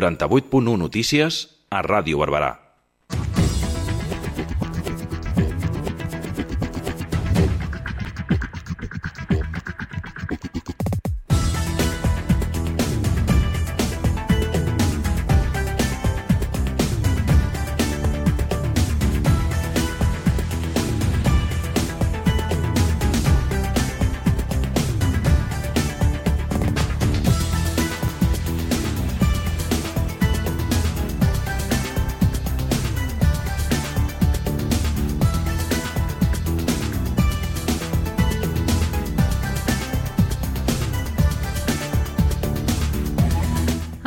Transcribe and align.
98.1 0.00 0.76
Notícies 0.78 1.48
a 1.70 1.82
Ràdio 1.82 2.18
Barberà. 2.18 2.69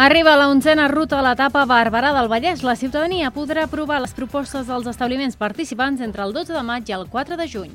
Arriba 0.04 0.36
la 0.36 0.50
onzena 0.52 0.90
ruta 0.92 1.22
a 1.22 1.24
l'etapa 1.24 1.62
Barberà 1.64 2.10
del 2.12 2.28
Vallès. 2.28 2.60
La 2.68 2.74
ciutadania 2.76 3.30
podrà 3.32 3.64
aprovar 3.64 4.02
les 4.04 4.12
propostes 4.12 4.68
dels 4.68 4.90
establiments 4.92 5.40
participants 5.40 6.04
entre 6.04 6.26
el 6.26 6.36
12 6.36 6.52
de 6.52 6.64
maig 6.68 6.92
i 6.92 6.98
el 6.98 7.08
4 7.08 7.40
de 7.40 7.48
juny. 7.48 7.72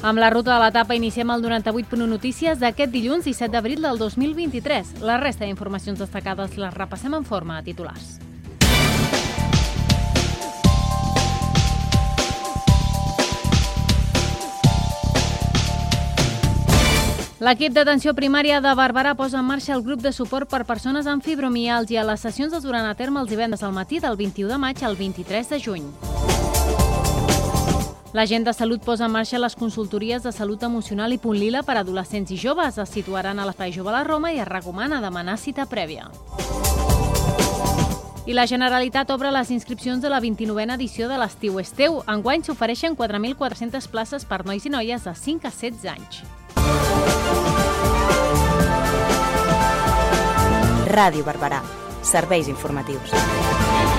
Amb 0.00 0.16
la 0.16 0.32
ruta 0.32 0.54
de 0.54 0.60
l'etapa 0.64 0.96
iniciem 0.96 1.28
el 1.36 1.44
98.1 1.44 2.08
Notícies 2.08 2.56
d'aquest 2.56 2.96
dilluns 2.96 3.28
17 3.28 3.52
d'abril 3.52 3.84
del 3.84 4.00
2023. 4.00 5.02
La 5.04 5.20
resta 5.20 5.44
d'informacions 5.44 6.00
destacades 6.00 6.56
les 6.56 6.72
repassem 6.80 7.12
en 7.12 7.28
forma 7.28 7.60
de 7.60 7.74
titulars. 7.74 8.23
L'equip 17.42 17.72
d'atenció 17.74 18.12
primària 18.14 18.60
de 18.62 18.70
Barberà 18.78 19.16
posa 19.18 19.40
en 19.40 19.46
marxa 19.48 19.72
el 19.74 19.82
grup 19.82 19.98
de 19.98 20.12
suport 20.14 20.46
per 20.46 20.60
persones 20.64 21.08
amb 21.10 21.22
fibromialgia. 21.22 22.04
Les 22.06 22.20
sessions 22.22 22.52
es 22.54 22.62
duran 22.62 22.86
a 22.86 22.94
terme 22.94 23.18
els 23.18 23.30
divendres 23.30 23.64
al 23.66 23.72
matí 23.74 23.98
del 23.98 24.14
21 24.16 24.52
de 24.52 24.58
maig 24.58 24.84
al 24.84 24.94
23 24.94 25.50
de 25.50 25.58
juny. 25.58 25.88
L'agent 28.14 28.46
de 28.46 28.52
salut 28.54 28.84
posa 28.86 29.08
en 29.08 29.10
marxa 29.10 29.40
les 29.42 29.56
consultories 29.58 30.22
de 30.22 30.30
salut 30.30 30.62
emocional 30.62 31.10
i 31.10 31.18
punt 31.18 31.34
lila 31.34 31.64
per 31.66 31.74
a 31.74 31.80
adolescents 31.82 32.30
i 32.30 32.38
joves. 32.38 32.78
Es 32.78 32.94
situaran 32.94 33.42
a 33.42 33.48
l'Espai 33.48 33.74
Jove 33.74 33.90
a 33.90 33.96
la 33.96 34.04
Roma 34.06 34.30
i 34.30 34.38
es 34.38 34.46
recomana 34.46 35.02
demanar 35.02 35.34
cita 35.36 35.66
prèvia. 35.66 36.06
I 38.30 38.32
la 38.38 38.46
Generalitat 38.46 39.10
obre 39.10 39.34
les 39.34 39.50
inscripcions 39.50 40.00
de 40.00 40.08
la 40.08 40.22
29a 40.22 40.78
edició 40.78 41.10
de 41.10 41.18
l'Estiu 41.18 41.58
Esteu. 41.58 41.98
Enguany 42.06 42.46
s'ofereixen 42.46 42.94
4.400 42.94 43.90
places 43.90 44.24
per 44.24 44.44
nois 44.46 44.64
i 44.64 44.70
noies 44.70 45.02
de 45.02 45.18
5 45.26 45.50
a 45.50 45.50
16 45.50 45.90
anys. 45.98 46.22
Ràdio 50.94 51.24
Barberà. 51.26 51.60
Serveis 52.02 52.48
informatius. 52.48 53.93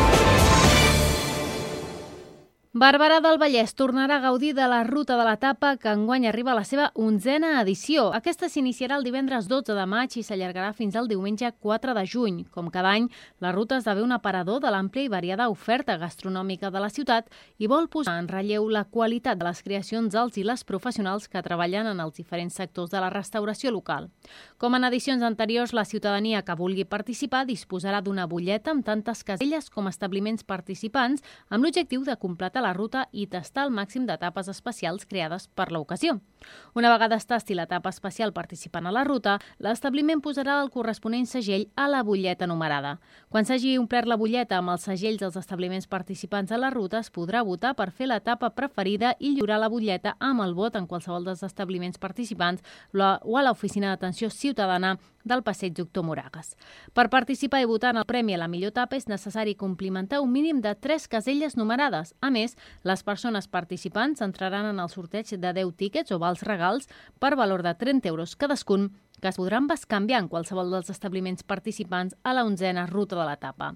Barberà 2.76 3.22
del 3.24 3.38
Vallès 3.40 3.72
tornarà 3.72 4.18
a 4.18 4.20
gaudir 4.20 4.50
de 4.52 4.66
la 4.68 4.82
ruta 4.84 5.16
de 5.16 5.24
l'etapa 5.24 5.78
que 5.80 5.94
enguany 5.96 6.26
arriba 6.28 6.52
a 6.52 6.58
la 6.58 6.66
seva 6.68 6.90
onzena 7.00 7.54
edició. 7.62 8.10
Aquesta 8.12 8.50
s'iniciarà 8.52 8.98
el 9.00 9.06
divendres 9.08 9.46
12 9.48 9.72
de 9.78 9.86
maig 9.88 10.18
i 10.20 10.24
s'allargarà 10.28 10.74
fins 10.76 10.98
al 11.00 11.08
diumenge 11.08 11.54
4 11.64 11.94
de 11.96 12.04
juny. 12.04 12.42
Com 12.52 12.68
cada 12.68 12.92
any, 12.92 13.08
la 13.40 13.54
ruta 13.56 13.78
esdevé 13.80 14.04
un 14.04 14.12
aparador 14.12 14.60
de 14.60 14.74
l'àmplia 14.76 15.08
i 15.08 15.12
variada 15.14 15.48
oferta 15.48 15.96
gastronòmica 16.02 16.68
de 16.68 16.82
la 16.84 16.90
ciutat 16.92 17.32
i 17.64 17.70
vol 17.72 17.88
posar 17.88 18.18
en 18.20 18.28
relleu 18.28 18.68
la 18.68 18.84
qualitat 18.84 19.40
de 19.40 19.48
les 19.48 19.64
creacions 19.64 20.12
dels 20.12 20.36
i 20.36 20.44
les 20.44 20.66
professionals 20.68 21.30
que 21.32 21.46
treballen 21.48 21.88
en 21.88 22.04
els 22.04 22.20
diferents 22.20 22.60
sectors 22.60 22.92
de 22.92 23.00
la 23.00 23.14
restauració 23.16 23.72
local. 23.72 24.10
Com 24.58 24.76
en 24.76 24.90
edicions 24.92 25.24
anteriors, 25.24 25.72
la 25.72 25.88
ciutadania 25.88 26.44
que 26.44 26.60
vulgui 26.60 26.84
participar 26.84 27.46
disposarà 27.48 28.04
d'una 28.04 28.28
butlleta 28.28 28.76
amb 28.76 28.84
tantes 28.84 29.24
caselles 29.24 29.72
com 29.72 29.88
establiments 29.88 30.44
participants 30.44 31.24
amb 31.48 31.64
l'objectiu 31.64 32.04
de 32.04 32.20
completar 32.20 32.65
la 32.66 32.74
ruta 32.74 33.06
i 33.14 33.28
tastar 33.30 33.68
el 33.68 33.74
màxim 33.74 34.08
d'etapes 34.10 34.50
especials 34.52 35.06
creades 35.06 35.48
per 35.54 35.70
l'ocasió. 35.72 36.18
Una 36.76 36.92
vegada 36.92 37.18
es 37.20 37.26
tasti 37.30 37.56
l'etapa 37.56 37.92
especial 37.94 38.34
participant 38.34 38.88
a 38.90 38.94
la 38.94 39.06
ruta, 39.06 39.38
l'establiment 39.60 40.22
posarà 40.26 40.58
el 40.64 40.72
corresponent 40.74 41.30
segell 41.30 41.68
a 41.76 41.88
la 41.90 42.04
butlleta 42.04 42.48
numerada. 42.50 42.98
Quan 43.30 43.46
s'hagi 43.46 43.78
omplert 43.82 44.10
la 44.10 44.18
butlleta 44.18 44.60
amb 44.60 44.74
els 44.76 44.86
segells 44.90 45.22
dels 45.22 45.40
establiments 45.42 45.88
participants 45.88 46.52
a 46.52 46.62
la 46.62 46.72
ruta, 46.74 47.00
es 47.00 47.12
podrà 47.14 47.44
votar 47.46 47.76
per 47.76 47.92
fer 47.92 48.10
l'etapa 48.10 48.52
preferida 48.58 49.16
i 49.20 49.36
lliurar 49.36 49.60
la 49.62 49.70
butlleta 49.70 50.16
amb 50.20 50.46
el 50.46 50.56
vot 50.58 50.76
en 50.76 50.88
qualsevol 50.88 51.26
dels 51.26 51.44
establiments 51.46 52.02
participants 52.02 52.64
o 52.94 53.38
a 53.38 53.46
l'oficina 53.46 53.94
d'atenció 53.94 54.30
ciutadana 54.30 54.96
del 55.26 55.44
passeig 55.44 55.74
Doctor 55.76 56.06
Moragas. 56.08 56.54
Per 56.94 57.10
participar 57.12 57.60
i 57.62 57.68
votar 57.68 57.92
en 57.92 58.00
el 58.00 58.08
Premi 58.08 58.38
a 58.38 58.40
la 58.40 58.48
millor 58.48 58.72
etapa 58.72 58.96
és 58.96 59.10
necessari 59.12 59.58
complimentar 59.60 60.22
un 60.24 60.32
mínim 60.32 60.62
de 60.64 60.72
3 60.80 61.10
caselles 61.12 61.58
numerades. 61.58 62.14
A 62.22 62.32
més, 62.32 62.56
les 62.88 63.04
persones 63.04 63.50
participants 63.52 64.24
entraran 64.24 64.70
en 64.70 64.80
el 64.80 64.94
sorteig 64.94 65.36
de 65.36 65.54
10 65.60 65.76
tíquets 65.76 66.16
o 66.16 66.22
vals 66.22 66.46
regals 66.48 66.88
per 67.20 67.36
valor 67.36 67.66
de 67.66 67.76
30 67.76 68.08
euros 68.08 68.38
cadascun 68.40 68.94
que 69.22 69.30
es 69.30 69.38
podran 69.38 69.68
bescanviar 69.68 70.22
en 70.24 70.28
qualsevol 70.28 70.72
dels 70.72 70.90
establiments 70.90 71.44
participants 71.44 72.16
a 72.24 72.34
la 72.34 72.44
onzena 72.46 72.86
ruta 72.88 73.18
de 73.20 73.26
l'etapa. 73.28 73.74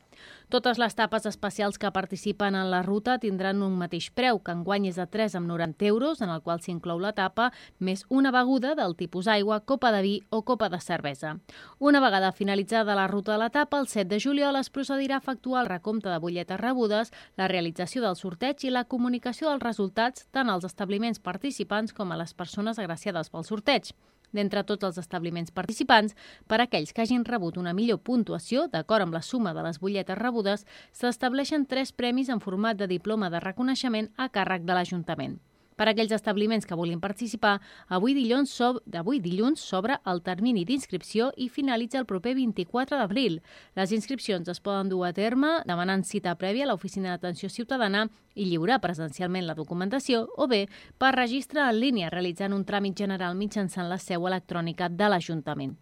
Totes 0.49 0.79
les 0.81 0.95
tapes 0.97 1.25
especials 1.29 1.77
que 1.77 1.91
participen 1.93 2.55
en 2.57 2.71
la 2.71 2.81
ruta 2.81 3.19
tindran 3.21 3.61
un 3.61 3.77
mateix 3.77 4.09
preu, 4.11 4.39
que 4.41 4.55
enguany 4.55 4.87
és 4.89 4.97
de 4.97 5.05
3 5.05 5.37
amb 5.37 5.47
90 5.51 5.85
euros, 5.85 6.21
en 6.21 6.33
el 6.33 6.41
qual 6.41 6.61
s'inclou 6.61 6.99
la 6.99 7.13
tapa, 7.13 7.51
més 7.77 8.05
una 8.09 8.31
beguda 8.33 8.73
del 8.75 8.95
tipus 8.97 9.27
aigua, 9.27 9.61
copa 9.61 9.91
de 9.93 10.01
vi 10.01 10.15
o 10.29 10.41
copa 10.43 10.69
de 10.69 10.81
cervesa. 10.81 11.35
Una 11.77 12.01
vegada 12.01 12.31
finalitzada 12.31 12.97
la 12.97 13.07
ruta 13.07 13.33
de 13.33 13.43
l'etapa, 13.43 13.79
el 13.79 13.87
7 13.87 14.09
de 14.09 14.19
juliol 14.19 14.57
es 14.57 14.71
procedirà 14.73 15.19
a 15.19 15.23
efectuar 15.23 15.63
el 15.63 15.69
recompte 15.69 16.09
de 16.09 16.17
butlletes 16.17 16.59
rebudes, 16.59 17.13
la 17.37 17.47
realització 17.47 18.01
del 18.01 18.17
sorteig 18.17 18.65
i 18.65 18.73
la 18.73 18.85
comunicació 18.85 19.49
dels 19.49 19.63
resultats 19.63 20.27
tant 20.31 20.49
als 20.49 20.65
establiments 20.65 21.21
participants 21.21 21.93
com 21.93 22.11
a 22.11 22.17
les 22.17 22.33
persones 22.33 22.79
agraciades 22.79 23.29
pel 23.29 23.45
sorteig 23.45 23.93
d'entre 24.31 24.63
tots 24.63 24.85
els 24.85 25.01
establiments 25.01 25.51
participants, 25.51 26.15
per 26.47 26.61
aquells 26.61 26.93
que 26.93 27.03
hagin 27.03 27.25
rebut 27.25 27.57
una 27.57 27.73
millor 27.73 27.99
puntuació, 28.05 28.67
d'acord 28.67 29.07
amb 29.07 29.13
la 29.17 29.21
suma 29.25 29.53
de 29.53 29.65
les 29.65 29.79
butlletes 29.81 30.17
rebudes, 30.17 30.65
s'estableixen 30.91 31.65
tres 31.65 31.91
premis 31.91 32.29
en 32.29 32.39
format 32.39 32.77
de 32.77 32.87
diploma 32.87 33.29
de 33.29 33.41
reconeixement 33.43 34.11
a 34.17 34.29
càrrec 34.29 34.65
de 34.65 34.77
l'Ajuntament. 34.77 35.39
Per 35.79 35.85
a 35.87 35.93
aquells 35.93 36.11
establiments 36.11 36.65
que 36.67 36.75
vulguin 36.75 36.99
participar, 36.99 37.53
avui 37.87 38.11
dilluns, 38.11 38.51
so 38.51 38.73
avui 38.99 39.21
dilluns 39.23 39.61
s'obre 39.63 39.95
el 40.11 40.19
termini 40.25 40.65
d'inscripció 40.67 41.29
i 41.39 41.47
finalitza 41.47 42.01
el 42.01 42.07
proper 42.09 42.33
24 42.35 42.97
d'abril. 42.99 43.37
Les 43.79 43.93
inscripcions 43.95 44.51
es 44.51 44.59
poden 44.59 44.89
dur 44.91 45.05
a 45.07 45.13
terme 45.15 45.61
demanant 45.69 46.03
cita 46.03 46.35
prèvia 46.35 46.65
a 46.67 46.73
l'Oficina 46.73 47.13
d'Atenció 47.13 47.47
Ciutadana 47.47 48.09
i 48.35 48.49
lliurar 48.49 48.81
presencialment 48.83 49.47
la 49.47 49.55
documentació 49.55 50.25
o 50.35 50.49
bé 50.51 50.65
per 50.99 51.13
registre 51.15 51.63
en 51.63 51.79
línia 51.79 52.11
realitzant 52.11 52.51
un 52.55 52.65
tràmit 52.67 52.99
general 52.99 53.39
mitjançant 53.39 53.87
la 53.87 54.01
seu 54.03 54.27
electrònica 54.27 54.89
de 54.91 55.07
l'Ajuntament. 55.07 55.77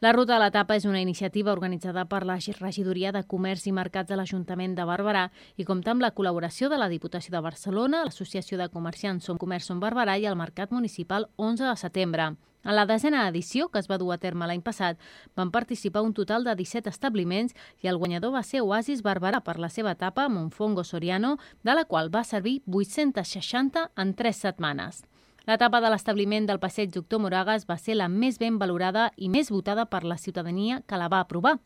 La 0.00 0.14
ruta 0.14 0.36
de 0.36 0.44
l'etapa 0.44 0.78
és 0.78 0.86
una 0.86 1.02
iniciativa 1.02 1.50
organitzada 1.50 2.06
per 2.06 2.22
la 2.24 2.38
Regidoria 2.60 3.10
de 3.10 3.24
Comerç 3.26 3.66
i 3.66 3.74
Mercats 3.74 4.08
de 4.08 4.16
l'Ajuntament 4.16 4.78
de 4.78 4.86
Barberà 4.86 5.26
i 5.56 5.66
compta 5.66 5.90
amb 5.90 6.06
la 6.06 6.14
col·laboració 6.14 6.70
de 6.70 6.78
la 6.78 6.88
Diputació 6.88 7.34
de 7.34 7.42
Barcelona, 7.42 8.04
l'Associació 8.06 8.56
de 8.58 8.70
Comerciants 8.70 9.26
Som 9.26 9.39
Comerç 9.40 9.70
Som 9.70 9.80
Barberà 9.80 10.18
i 10.20 10.28
el 10.28 10.36
Mercat 10.36 10.70
Municipal 10.76 11.30
11 11.40 11.64
de 11.64 11.76
setembre. 11.80 12.30
En 12.62 12.76
la 12.76 12.84
desena 12.84 13.22
edició, 13.28 13.70
que 13.72 13.80
es 13.80 13.88
va 13.88 13.96
dur 13.96 14.10
a 14.12 14.18
terme 14.20 14.44
l'any 14.46 14.60
passat, 14.60 14.98
van 15.36 15.50
participar 15.50 16.02
un 16.04 16.12
total 16.12 16.44
de 16.44 16.52
17 16.58 16.92
establiments 16.92 17.54
i 17.80 17.88
el 17.88 17.96
guanyador 17.96 18.34
va 18.34 18.42
ser 18.44 18.60
Oasis 18.60 19.00
Barberà 19.02 19.40
per 19.46 19.56
la 19.58 19.70
seva 19.72 19.94
etapa 19.96 20.26
a 20.26 20.32
Montfongo 20.32 20.84
Soriano, 20.84 21.38
de 21.64 21.74
la 21.74 21.86
qual 21.88 22.12
va 22.12 22.24
servir 22.24 22.60
860 22.68 23.90
en 23.96 24.12
3 24.14 24.44
setmanes. 24.44 25.00
L'etapa 25.48 25.80
de 25.80 25.88
l'establiment 25.88 26.44
del 26.46 26.60
passeig 26.60 26.92
Doctor 26.92 27.22
Moragas 27.24 27.64
va 27.66 27.78
ser 27.80 27.96
la 27.96 28.10
més 28.12 28.36
ben 28.38 28.58
valorada 28.60 29.06
i 29.16 29.30
més 29.32 29.48
votada 29.50 29.86
per 29.88 30.02
la 30.04 30.18
ciutadania 30.20 30.82
que 30.86 30.98
la 31.00 31.08
va 31.08 31.22
aprovar. 31.24 31.56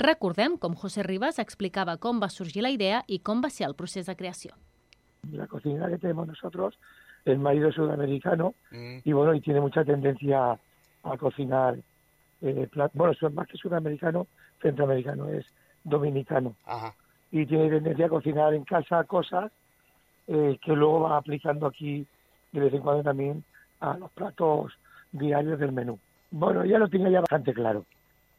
Recordem 0.00 0.56
com 0.56 0.74
José 0.74 1.04
Rivas 1.04 1.38
explicava 1.38 1.98
com 1.98 2.22
va 2.24 2.32
sorgir 2.32 2.64
la 2.64 2.72
idea 2.72 3.04
i 3.06 3.20
com 3.20 3.44
va 3.44 3.52
ser 3.52 3.68
el 3.68 3.76
procés 3.76 4.08
de 4.08 4.16
creació. 4.16 4.56
La 5.30 5.46
cocina 5.46 5.90
que 5.90 5.98
tenemos 5.98 6.26
nosotros 6.26 6.78
el 7.32 7.38
marido 7.38 7.68
es 7.68 7.74
sudamericano 7.74 8.54
mm. 8.70 8.98
y 9.04 9.12
bueno, 9.12 9.34
y 9.34 9.40
tiene 9.40 9.60
mucha 9.60 9.84
tendencia 9.84 10.58
a 11.02 11.16
cocinar, 11.16 11.76
eh, 12.42 12.68
bueno, 12.94 13.14
más 13.32 13.46
que 13.46 13.56
sudamericano, 13.56 14.26
centroamericano, 14.60 15.28
es 15.28 15.46
dominicano. 15.84 16.54
Ajá. 16.66 16.94
Y 17.30 17.46
tiene 17.46 17.68
tendencia 17.68 18.06
a 18.06 18.10
cocinar 18.10 18.54
en 18.54 18.64
casa 18.64 19.04
cosas 19.04 19.52
eh, 20.26 20.58
que 20.62 20.72
luego 20.72 21.00
va 21.00 21.16
aplicando 21.16 21.66
aquí 21.66 22.06
de 22.52 22.60
vez 22.60 22.72
en 22.74 22.80
cuando 22.80 23.02
también 23.02 23.44
a 23.80 23.96
los 23.96 24.10
platos 24.12 24.72
diarios 25.12 25.58
del 25.58 25.72
menú. 25.72 25.98
Bueno, 26.30 26.64
ya 26.64 26.78
lo 26.78 26.88
tiene 26.88 27.10
ya 27.10 27.20
bastante 27.20 27.52
claro. 27.52 27.84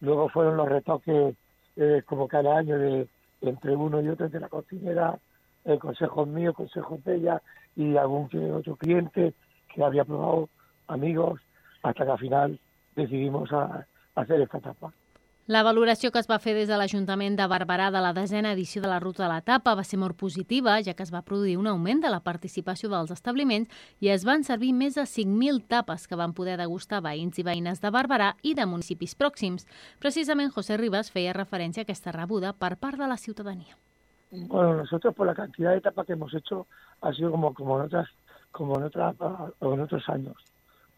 Luego 0.02 0.30
fueron 0.30 0.58
los 0.58 0.70
retoques, 0.70 1.36
eh, 1.76 2.04
como 2.06 2.28
cada 2.28 2.58
año, 2.58 2.78
de 2.78 3.08
entre 3.42 3.76
uno 3.76 4.02
y 4.02 4.10
otro, 4.10 4.26
entre 4.26 4.40
la 4.40 4.50
cocinera, 4.50 5.18
el 5.66 5.80
consejo 5.80 6.26
mío, 6.26 6.54
consejos 6.54 7.04
de 7.04 7.16
ella 7.16 7.42
y 7.80 7.96
algún 7.96 8.28
que 8.28 8.52
otro 8.52 8.76
cliente 8.76 9.34
que 9.74 9.84
había 9.84 10.04
probado, 10.04 10.50
amigos, 10.88 11.40
hasta 11.82 12.04
que 12.04 12.12
al 12.12 12.20
final 12.20 12.60
decidimos 12.96 13.52
a, 13.54 13.88
a 14.16 14.22
hacer 14.22 14.42
esta 14.42 14.58
etapa. 14.58 14.92
La 15.48 15.64
valoració 15.64 16.12
que 16.12 16.20
es 16.20 16.28
va 16.30 16.38
fer 16.44 16.52
des 16.54 16.68
de 16.70 16.78
l'Ajuntament 16.78 17.38
de 17.40 17.48
Barberà 17.50 17.88
de 17.90 18.04
la 18.04 18.12
desena 18.14 18.52
edició 18.52 18.84
de 18.84 18.92
la 18.92 19.00
Ruta 19.00 19.24
de 19.24 19.32
l'Etapa 19.32 19.74
va 19.80 19.86
ser 19.88 19.98
molt 19.98 20.20
positiva, 20.20 20.76
ja 20.86 20.94
que 20.94 21.08
es 21.08 21.14
va 21.16 21.24
produir 21.26 21.56
un 21.58 21.72
augment 21.72 22.04
de 22.04 22.12
la 22.14 22.20
participació 22.20 22.92
dels 22.92 23.16
establiments 23.16 23.72
i 24.04 24.12
es 24.14 24.28
van 24.28 24.44
servir 24.44 24.76
més 24.78 25.00
de 25.00 25.08
5.000 25.08 25.66
tapes 25.72 26.06
que 26.06 26.20
van 26.20 26.36
poder 26.38 26.60
degustar 26.62 27.02
veïns 27.02 27.40
i 27.40 27.48
veïnes 27.48 27.82
de 27.82 27.96
Barberà 27.96 28.36
i 28.44 28.54
de 28.54 28.68
municipis 28.70 29.16
pròxims. 29.16 29.66
Precisament 29.98 30.52
José 30.54 30.78
Ribas 30.78 31.10
feia 31.10 31.34
referència 31.34 31.82
a 31.82 31.88
aquesta 31.88 32.14
rebuda 32.14 32.54
per 32.54 32.76
part 32.76 33.00
de 33.00 33.08
la 33.08 33.18
ciutadania. 33.18 33.80
Bueno, 34.32 34.76
nosotros 34.76 35.16
por 35.16 35.26
la 35.26 35.34
cantidad 35.34 35.72
de 35.72 35.78
etapas 35.78 36.06
que 36.06 36.14
hemos 36.14 36.34
hecho 36.34 36.68
ha 37.02 37.12
sido 37.14 37.32
como, 37.32 37.54
como, 37.54 37.80
en, 37.80 37.86
otras, 37.86 38.08
como 38.52 38.78
en, 38.78 38.84
otras, 38.84 39.16
otros 39.60 40.10
años. 40.10 40.36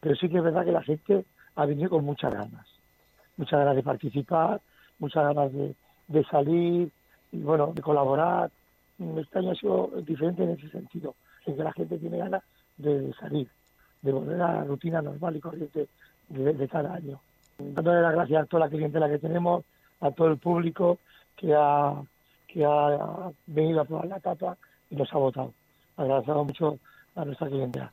Pero 0.01 0.15
sí 0.15 0.27
que 0.27 0.37
es 0.37 0.43
verdad 0.43 0.65
que 0.65 0.71
la 0.71 0.83
gente 0.83 1.25
ha 1.55 1.65
venido 1.65 1.89
con 1.89 2.03
muchas 2.03 2.33
ganas. 2.33 2.67
Muchas 3.37 3.59
ganas 3.59 3.75
de 3.75 3.83
participar, 3.83 4.61
muchas 4.99 5.23
ganas 5.23 5.53
de, 5.53 5.75
de 6.07 6.23
salir 6.25 6.91
y 7.31 7.39
bueno, 7.39 7.71
de 7.73 7.81
colaborar. 7.81 8.51
Este 9.17 9.39
año 9.39 9.51
ha 9.51 9.55
sido 9.55 9.87
diferente 10.05 10.43
en 10.43 10.51
ese 10.51 10.69
sentido, 10.69 11.15
en 11.45 11.55
que 11.55 11.63
la 11.63 11.73
gente 11.73 11.97
tiene 11.97 12.17
ganas 12.17 12.43
de 12.77 13.13
salir, 13.13 13.47
de 14.01 14.11
volver 14.11 14.41
a 14.41 14.55
la 14.55 14.63
rutina 14.65 15.01
normal 15.01 15.37
y 15.37 15.39
corriente 15.39 15.87
de, 16.27 16.53
de 16.53 16.67
cada 16.67 16.95
año. 16.95 17.19
Dándole 17.57 18.01
las 18.01 18.13
gracias 18.13 18.43
a 18.43 18.45
toda 18.45 18.65
la 18.65 18.69
clientela 18.69 19.09
que 19.09 19.19
tenemos, 19.19 19.63
a 20.01 20.11
todo 20.11 20.27
el 20.27 20.37
público 20.37 20.99
que 21.35 21.53
ha, 21.55 22.01
que 22.53 22.65
ha 22.65 23.31
venido 23.47 23.81
a 23.81 23.85
probar 23.85 24.07
la 24.07 24.17
etapa 24.17 24.57
y 24.89 24.95
nos 24.95 25.11
ha 25.13 25.17
votado. 25.17 25.53
Agradecemos 25.97 26.47
mucho 26.47 26.79
a 27.15 27.25
nuestra 27.25 27.47
clientela. 27.47 27.91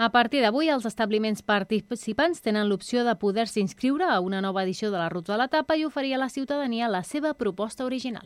A 0.00 0.08
partir 0.08 0.40
d'avui, 0.40 0.70
els 0.72 0.86
establiments 0.88 1.42
participants 1.44 2.40
tenen 2.40 2.70
l'opció 2.70 3.02
de 3.04 3.12
poder-se 3.20 3.60
inscriure 3.60 4.06
a 4.08 4.20
una 4.24 4.40
nova 4.40 4.62
edició 4.64 4.88
de 4.90 4.96
la 4.96 5.10
Ruta 5.12 5.34
de 5.34 5.42
l'Etapa 5.42 5.76
i 5.76 5.84
oferir 5.84 6.14
a 6.14 6.22
la 6.22 6.30
ciutadania 6.32 6.88
la 6.88 7.02
seva 7.04 7.34
proposta 7.34 7.84
original. 7.84 8.24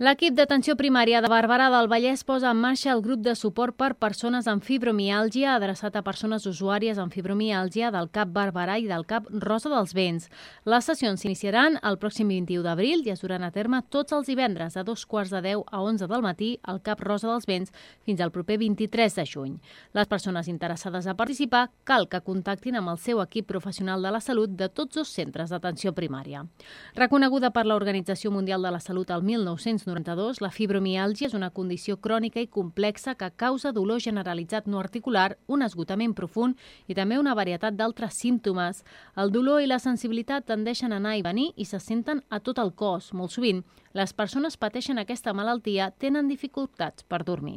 L'equip 0.00 0.32
d'atenció 0.32 0.78
primària 0.80 1.18
de 1.20 1.28
Barberà 1.28 1.66
del 1.68 1.84
Vallès 1.92 2.22
posa 2.24 2.54
en 2.54 2.56
marxa 2.56 2.88
el 2.94 3.02
grup 3.04 3.20
de 3.20 3.34
suport 3.36 3.76
per 3.76 3.90
persones 4.00 4.46
amb 4.48 4.64
fibromiàlgia 4.64 5.50
adreçat 5.52 5.98
a 5.98 6.00
persones 6.00 6.46
usuàries 6.48 6.96
amb 6.96 7.12
fibromiàlgia 7.12 7.90
del 7.92 8.08
CAP 8.08 8.30
Barberà 8.32 8.78
i 8.80 8.86
del 8.88 9.04
CAP 9.04 9.28
Rosa 9.44 9.68
dels 9.68 9.92
Vents. 9.92 10.30
Les 10.64 10.88
sessions 10.88 11.20
s'iniciaran 11.20 11.76
el 11.84 11.98
pròxim 12.00 12.32
21 12.32 12.64
d'abril 12.64 13.04
i 13.04 13.12
es 13.12 13.20
duran 13.20 13.44
a 13.44 13.50
terme 13.52 13.82
tots 13.92 14.16
els 14.16 14.30
divendres 14.32 14.78
a 14.80 14.86
dos 14.88 15.04
quarts 15.04 15.34
de 15.36 15.42
10 15.50 15.66
a 15.68 15.82
11 15.84 16.08
del 16.08 16.24
matí 16.24 16.48
al 16.62 16.80
CAP 16.80 17.04
Rosa 17.04 17.28
dels 17.28 17.44
Vents 17.44 17.76
fins 18.00 18.24
al 18.24 18.32
proper 18.32 18.56
23 18.64 19.20
de 19.20 19.26
juny. 19.28 19.60
Les 19.92 20.08
persones 20.08 20.48
interessades 20.48 21.06
a 21.06 21.16
participar 21.20 21.66
cal 21.84 22.08
que 22.08 22.22
contactin 22.24 22.80
amb 22.80 22.94
el 22.94 23.02
seu 23.04 23.20
equip 23.20 23.50
professional 23.52 24.00
de 24.00 24.16
la 24.16 24.24
salut 24.24 24.56
de 24.56 24.72
tots 24.72 24.96
els 24.96 25.12
centres 25.12 25.52
d'atenció 25.52 25.92
primària. 25.92 26.46
Reconeguda 26.96 27.52
per 27.52 27.68
l'Organització 27.68 28.32
Mundial 28.32 28.64
de 28.64 28.72
la 28.72 28.80
Salut 28.80 29.12
al 29.12 29.20
1990, 29.20 29.89
1992, 29.90 30.40
la 30.40 30.50
fibromiàlgia 30.50 31.28
és 31.28 31.34
una 31.34 31.50
condició 31.50 31.96
crònica 31.98 32.40
i 32.40 32.48
complexa 32.48 33.16
que 33.18 33.30
causa 33.36 33.72
dolor 33.72 34.00
generalitzat 34.00 34.66
no 34.66 34.78
articular, 34.78 35.36
un 35.48 35.62
esgotament 35.62 36.14
profund 36.14 36.58
i 36.86 36.94
també 36.94 37.18
una 37.18 37.34
varietat 37.34 37.76
d'altres 37.76 38.14
símptomes. 38.14 38.84
El 39.16 39.32
dolor 39.34 39.62
i 39.62 39.68
la 39.68 39.80
sensibilitat 39.82 40.46
tendeixen 40.46 40.92
a 40.92 41.00
anar 41.00 41.16
i 41.18 41.26
venir 41.26 41.50
i 41.56 41.64
se 41.64 41.80
senten 41.80 42.22
a 42.30 42.40
tot 42.40 42.58
el 42.58 42.72
cos. 42.74 43.12
Molt 43.12 43.34
sovint, 43.34 43.64
les 43.92 44.12
persones 44.14 44.54
pateixen 44.54 45.00
aquesta 45.02 45.32
malaltia 45.34 45.88
tenen 45.98 46.28
dificultats 46.30 47.02
per 47.10 47.24
dormir. 47.26 47.56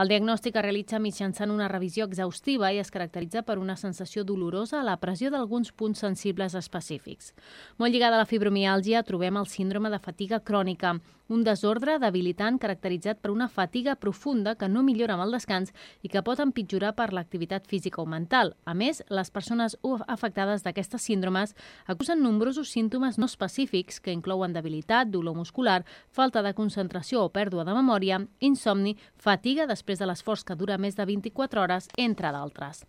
El 0.00 0.08
diagnòstic 0.08 0.56
es 0.56 0.64
realitza 0.64 1.00
mitjançant 1.02 1.50
una 1.52 1.68
revisió 1.68 2.06
exhaustiva 2.08 2.70
i 2.72 2.78
es 2.80 2.92
caracteritza 2.94 3.42
per 3.44 3.58
una 3.60 3.76
sensació 3.76 4.24
dolorosa 4.24 4.80
a 4.80 4.86
la 4.86 4.96
pressió 5.02 5.28
d'alguns 5.30 5.74
punts 5.76 6.00
sensibles 6.00 6.56
específics. 6.56 7.34
Molt 7.76 7.92
lligada 7.92 8.16
a 8.16 8.22
la 8.22 8.30
fibromiàlgia 8.30 9.04
trobem 9.04 9.36
el 9.36 9.50
síndrome 9.50 9.92
de 9.92 10.00
fatiga 10.00 10.40
crònica, 10.40 10.94
un 11.28 11.44
desordre 11.44 11.98
debilitant 11.98 12.58
caracteritzat 12.60 13.20
per 13.20 13.30
una 13.32 13.48
fatiga 13.48 13.94
profunda 13.96 14.54
que 14.60 14.68
no 14.68 14.82
millora 14.84 15.14
amb 15.16 15.24
el 15.24 15.32
descans 15.32 15.72
i 16.04 16.10
que 16.12 16.22
pot 16.22 16.40
empitjorar 16.40 16.92
per 16.96 17.12
l'activitat 17.12 17.66
física 17.66 18.02
o 18.02 18.06
mental. 18.06 18.54
A 18.64 18.74
més, 18.74 19.02
les 19.08 19.30
persones 19.32 19.76
afectades 20.06 20.64
d'aquestes 20.64 21.02
síndromes 21.02 21.54
acusen 21.86 22.22
nombrosos 22.22 22.72
símptomes 22.72 23.16
no 23.18 23.28
específics 23.30 24.00
que 24.00 24.12
inclouen 24.12 24.52
debilitat, 24.52 25.08
dolor 25.08 25.36
muscular, 25.36 25.73
falta 26.14 26.42
de 26.46 26.54
concentració 26.54 27.24
o 27.24 27.32
pèrdua 27.34 27.64
de 27.66 27.74
memòria, 27.74 28.20
insomni, 28.38 28.94
fatiga 29.16 29.66
després 29.66 29.98
de 29.98 30.06
l'esforç 30.06 30.44
que 30.46 30.54
dura 30.54 30.78
més 30.78 30.94
de 30.94 31.04
24 31.04 31.60
hores, 31.60 31.88
entre 31.98 32.30
d'altres. 32.30 32.84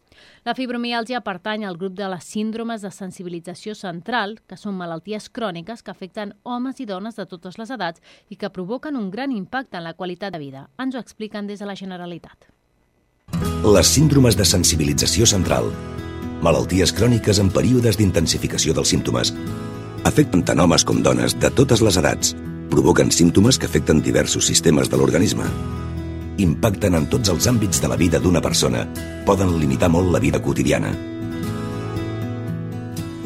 La 0.46 0.54
fibromiàlgia 0.54 1.24
pertany 1.26 1.66
al 1.66 1.80
grup 1.82 1.96
de 1.98 2.10
les 2.12 2.24
síndromes 2.24 2.86
de 2.86 2.92
sensibilització 2.92 3.74
central, 3.76 4.38
que 4.46 4.58
són 4.58 4.78
malalties 4.78 5.30
cròniques 5.30 5.82
que 5.82 5.92
afecten 5.92 6.36
homes 6.44 6.80
i 6.80 6.86
dones 6.86 7.18
de 7.18 7.26
totes 7.26 7.58
les 7.58 7.74
edats 7.74 8.02
i 8.30 8.38
que 8.38 8.54
provoquen 8.54 8.96
un 8.96 9.10
gran 9.10 9.32
impacte 9.32 9.82
en 9.82 9.88
la 9.90 9.96
qualitat 9.98 10.34
de 10.34 10.44
vida. 10.46 10.68
Ens 10.78 10.96
ho 10.96 11.02
expliquen 11.02 11.48
des 11.48 11.60
de 11.60 11.66
la 11.66 11.76
Generalitat. 11.76 12.52
Les 13.66 13.88
síndromes 13.88 14.38
de 14.38 14.46
sensibilització 14.46 15.26
central. 15.26 15.72
Malalties 16.46 16.94
cròniques 16.94 17.40
en 17.42 17.50
períodes 17.50 17.98
d'intensificació 17.98 18.76
dels 18.78 18.92
símptomes. 18.94 19.34
Afecten 20.06 20.44
tant 20.46 20.62
homes 20.62 20.86
com 20.86 21.02
dones 21.02 21.34
de 21.42 21.50
totes 21.50 21.82
les 21.82 21.98
edats. 21.98 22.36
Provoquen 22.70 23.12
símptomes 23.12 23.60
que 23.60 23.68
afecten 23.70 24.02
diversos 24.02 24.46
sistemes 24.46 24.90
de 24.90 24.98
l'organisme. 24.98 25.46
Impacten 26.42 26.98
en 26.98 27.06
tots 27.12 27.30
els 27.32 27.48
àmbits 27.48 27.82
de 27.82 27.90
la 27.92 27.98
vida 28.00 28.20
d'una 28.20 28.42
persona. 28.42 28.86
Poden 29.26 29.54
limitar 29.60 29.90
molt 29.90 30.12
la 30.12 30.20
vida 30.20 30.42
quotidiana. 30.42 30.92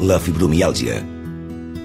La 0.00 0.20
fibromiàlgia. 0.20 1.00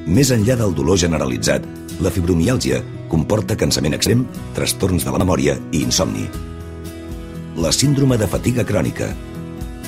Més 0.05 0.31
enllà 0.31 0.57
del 0.59 0.75
dolor 0.75 0.99
generalitzat, 1.01 1.65
la 2.03 2.11
fibromiàlgia 2.11 2.81
comporta 3.09 3.55
cansament 3.55 3.95
extrem, 3.95 4.25
trastorns 4.55 5.05
de 5.05 5.13
la 5.13 5.21
memòria 5.21 5.55
i 5.71 5.81
insomni. 5.81 6.27
La 7.61 7.71
síndrome 7.71 8.19
de 8.19 8.27
fatiga 8.27 8.65
crònica. 8.67 9.09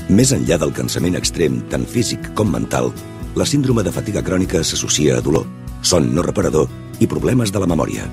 Més 0.08 0.32
enllà 0.32 0.58
del 0.62 0.72
cansament 0.72 1.18
extrem, 1.20 1.60
tant 1.70 1.84
físic 1.86 2.32
com 2.34 2.50
mental, 2.52 2.94
la 3.36 3.46
síndrome 3.46 3.84
de 3.84 3.92
fatiga 3.92 4.24
crònica 4.24 4.64
s'associa 4.64 5.18
a 5.18 5.22
dolor, 5.22 5.44
son 5.82 6.14
no 6.16 6.24
reparador 6.26 6.68
i 7.00 7.08
problemes 7.08 7.54
de 7.54 7.62
la 7.62 7.70
memòria. 7.70 8.08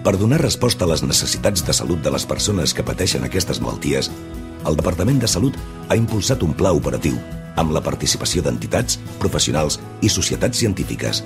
Per 0.00 0.14
donar 0.16 0.40
resposta 0.40 0.86
a 0.86 0.90
les 0.90 1.04
necessitats 1.04 1.66
de 1.66 1.76
salut 1.76 2.00
de 2.00 2.12
les 2.14 2.24
persones 2.24 2.72
que 2.72 2.86
pateixen 2.86 3.26
aquestes 3.26 3.60
malalties, 3.60 4.08
el 4.66 4.76
Departament 4.76 5.20
de 5.20 5.28
Salut 5.28 5.56
ha 5.88 5.96
impulsat 5.96 6.42
un 6.44 6.56
pla 6.56 6.72
operatiu 6.72 7.16
amb 7.60 7.72
la 7.76 7.84
participació 7.84 8.42
d'entitats, 8.44 8.98
professionals 9.20 9.80
i 10.00 10.08
societats 10.08 10.60
científiques 10.60 11.24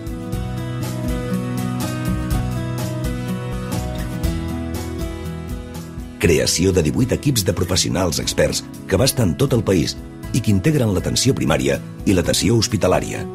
creació 6.24 6.72
de 6.72 6.80
18 6.82 7.12
equips 7.18 7.44
de 7.44 7.52
professionals 7.52 8.18
experts 8.22 8.62
que 8.88 8.96
abasten 8.96 9.36
tot 9.36 9.52
el 9.52 9.60
país 9.60 9.92
i 10.32 10.40
que 10.40 10.54
integren 10.54 10.96
l'atenció 10.96 11.36
primària 11.36 11.76
i 12.08 12.16
l'atenció 12.16 12.56
hospitalària. 12.56 13.26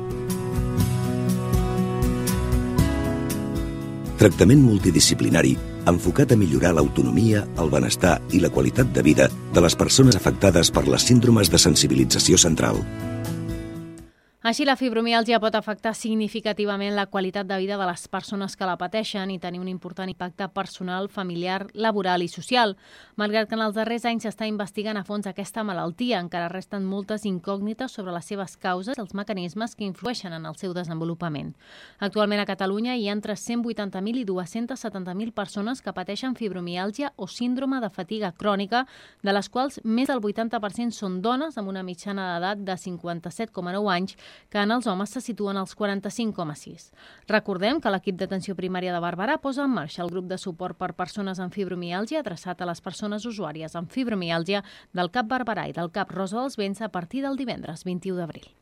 Tractament 4.20 4.60
multidisciplinari 4.60 5.54
enfocat 5.88 6.34
a 6.34 6.38
millorar 6.38 6.74
l'autonomia, 6.76 7.46
el 7.64 7.70
benestar 7.72 8.18
i 8.36 8.42
la 8.44 8.50
qualitat 8.52 8.92
de 8.92 9.04
vida 9.06 9.30
de 9.56 9.62
les 9.64 9.78
persones 9.80 10.18
afectades 10.20 10.74
per 10.76 10.84
les 10.92 11.06
síndromes 11.08 11.48
de 11.48 11.62
sensibilització 11.64 12.36
central. 12.38 12.82
Així, 14.50 14.66
la 14.66 14.74
fibromiàlgia 14.74 15.38
pot 15.38 15.54
afectar 15.54 15.92
significativament 15.94 16.96
la 16.98 17.04
qualitat 17.06 17.46
de 17.46 17.58
vida 17.62 17.76
de 17.78 17.86
les 17.86 18.08
persones 18.10 18.56
que 18.58 18.66
la 18.66 18.80
pateixen 18.82 19.30
i 19.30 19.38
tenir 19.38 19.60
un 19.62 19.68
important 19.70 20.10
impacte 20.10 20.48
personal, 20.50 21.06
familiar, 21.14 21.68
laboral 21.76 22.24
i 22.26 22.30
social. 22.32 22.74
Malgrat 23.22 23.46
que 23.46 23.54
en 23.54 23.62
els 23.62 23.76
darrers 23.78 24.08
anys 24.10 24.26
s'està 24.26 24.48
investigant 24.50 24.98
a 24.98 25.04
fons 25.06 25.30
aquesta 25.30 25.62
malaltia, 25.62 26.18
encara 26.18 26.48
resten 26.50 26.88
moltes 26.90 27.28
incògnites 27.30 27.94
sobre 27.94 28.16
les 28.16 28.26
seves 28.26 28.56
causes 28.58 28.98
i 28.98 29.04
els 29.04 29.14
mecanismes 29.14 29.76
que 29.78 29.86
influeixen 29.86 30.34
en 30.34 30.50
el 30.50 30.58
seu 30.58 30.74
desenvolupament. 30.74 31.54
Actualment 32.00 32.42
a 32.42 32.48
Catalunya 32.50 32.98
hi 32.98 33.06
ha 33.06 33.14
entre 33.14 33.38
180.000 33.38 34.24
i 34.24 34.26
270.000 34.26 35.36
persones 35.38 35.84
que 35.86 35.94
pateixen 35.94 36.34
fibromiàlgia 36.34 37.14
o 37.18 37.28
síndrome 37.28 37.84
de 37.86 37.92
fatiga 37.94 38.34
crònica, 38.34 38.88
de 39.22 39.38
les 39.38 39.54
quals 39.54 39.78
més 39.84 40.10
del 40.10 40.26
80% 40.26 40.90
són 40.90 41.22
dones 41.22 41.62
amb 41.62 41.70
una 41.70 41.86
mitjana 41.86 42.32
d'edat 42.34 42.66
de 42.66 42.82
57,9 42.90 43.94
anys 43.94 44.18
que 44.50 44.62
en 44.62 44.72
els 44.76 44.88
homes 44.88 45.10
se 45.16 45.22
situen 45.22 45.58
als 45.58 45.76
45,6. 45.78 46.90
Recordem 47.28 47.82
que 47.82 47.92
l'equip 47.94 48.20
d'atenció 48.20 48.56
primària 48.60 48.94
de 48.96 49.02
Barberà 49.04 49.40
posa 49.42 49.66
en 49.66 49.76
marxa 49.76 50.04
el 50.06 50.14
grup 50.14 50.30
de 50.30 50.38
suport 50.38 50.78
per 50.78 50.94
persones 50.94 51.40
amb 51.40 51.54
fibromiàlgia 51.54 52.24
adreçat 52.24 52.62
a 52.62 52.70
les 52.70 52.82
persones 52.82 53.26
usuàries 53.26 53.76
amb 53.76 53.92
fibromiàlgia 53.92 54.64
del 54.94 55.12
CAP 55.12 55.30
Barberà 55.36 55.70
i 55.70 55.76
del 55.76 55.92
CAP 55.92 56.16
Rosa 56.16 56.42
dels 56.42 56.60
Vents 56.60 56.82
a 56.82 56.90
partir 56.90 57.24
del 57.26 57.38
divendres 57.40 57.86
21 57.88 58.20
d'abril. 58.20 58.59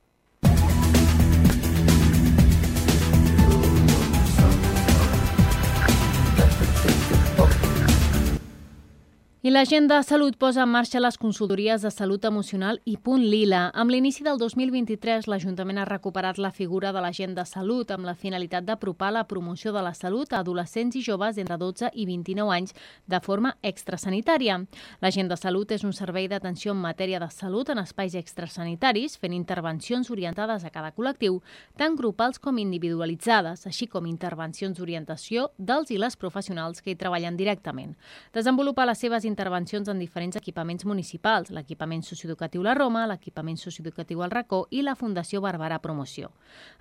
I 9.47 9.51
l'agenda 9.51 10.01
salut 10.03 10.35
posa 10.35 10.65
en 10.65 10.71
marxa 10.73 10.99
les 10.99 11.15
consultories 11.15 11.79
de 11.81 11.89
salut 11.89 12.25
emocional 12.27 12.81
i 12.83 12.97
punt 12.99 13.21
lila. 13.31 13.69
Amb 13.71 13.93
l'inici 13.93 14.25
del 14.25 14.35
2023, 14.41 15.29
l'Ajuntament 15.31 15.77
ha 15.79 15.85
recuperat 15.87 16.35
la 16.37 16.49
figura 16.51 16.91
de 16.91 16.99
l'agenda 16.99 17.45
salut 17.47 17.93
amb 17.95 18.03
la 18.03 18.15
finalitat 18.19 18.65
d'apropar 18.67 19.13
la 19.15 19.23
promoció 19.29 19.71
de 19.71 19.83
la 19.85 19.93
salut 19.95 20.33
a 20.33 20.41
adolescents 20.43 20.97
i 20.99 21.03
joves 21.05 21.39
entre 21.39 21.55
12 21.61 21.91
i 21.93 22.05
29 22.09 22.51
anys 22.57 22.75
de 23.07 23.21
forma 23.23 23.53
extrasanitària. 23.63 24.57
L'agenda 24.99 25.37
salut 25.39 25.71
és 25.71 25.87
un 25.87 25.95
servei 25.95 26.27
d'atenció 26.27 26.75
en 26.75 26.83
matèria 26.83 27.23
de 27.23 27.31
salut 27.31 27.71
en 27.71 27.79
espais 27.79 28.19
extrasanitaris, 28.19 29.15
fent 29.15 29.31
intervencions 29.31 30.11
orientades 30.11 30.65
a 30.65 30.73
cada 30.75 30.91
col·lectiu, 30.91 31.39
tant 31.77 31.95
grupals 31.95 32.43
com 32.43 32.59
individualitzades, 32.59 33.63
així 33.63 33.87
com 33.87 34.11
intervencions 34.11 34.75
d'orientació 34.75 35.47
dels 35.57 35.95
i 35.95 36.03
les 36.03 36.19
professionals 36.19 36.83
que 36.83 36.91
hi 36.91 36.99
treballen 36.99 37.39
directament. 37.39 37.95
Desenvolupar 38.35 38.91
les 38.91 38.99
seves 38.99 39.23
intervencions 39.23 39.36
en 39.37 39.99
diferents 39.99 40.35
equipaments 40.35 40.85
municipals, 40.85 41.51
l'equipament 41.51 42.01
socioeducatiu 42.03 42.63
La 42.63 42.73
Roma, 42.73 43.05
l'equipament 43.07 43.57
socioeducatiu 43.57 44.23
El 44.23 44.31
Racó 44.31 44.67
i 44.71 44.81
la 44.81 44.95
Fundació 44.95 45.41
Barberà 45.41 45.79
Promoció. 45.79 46.31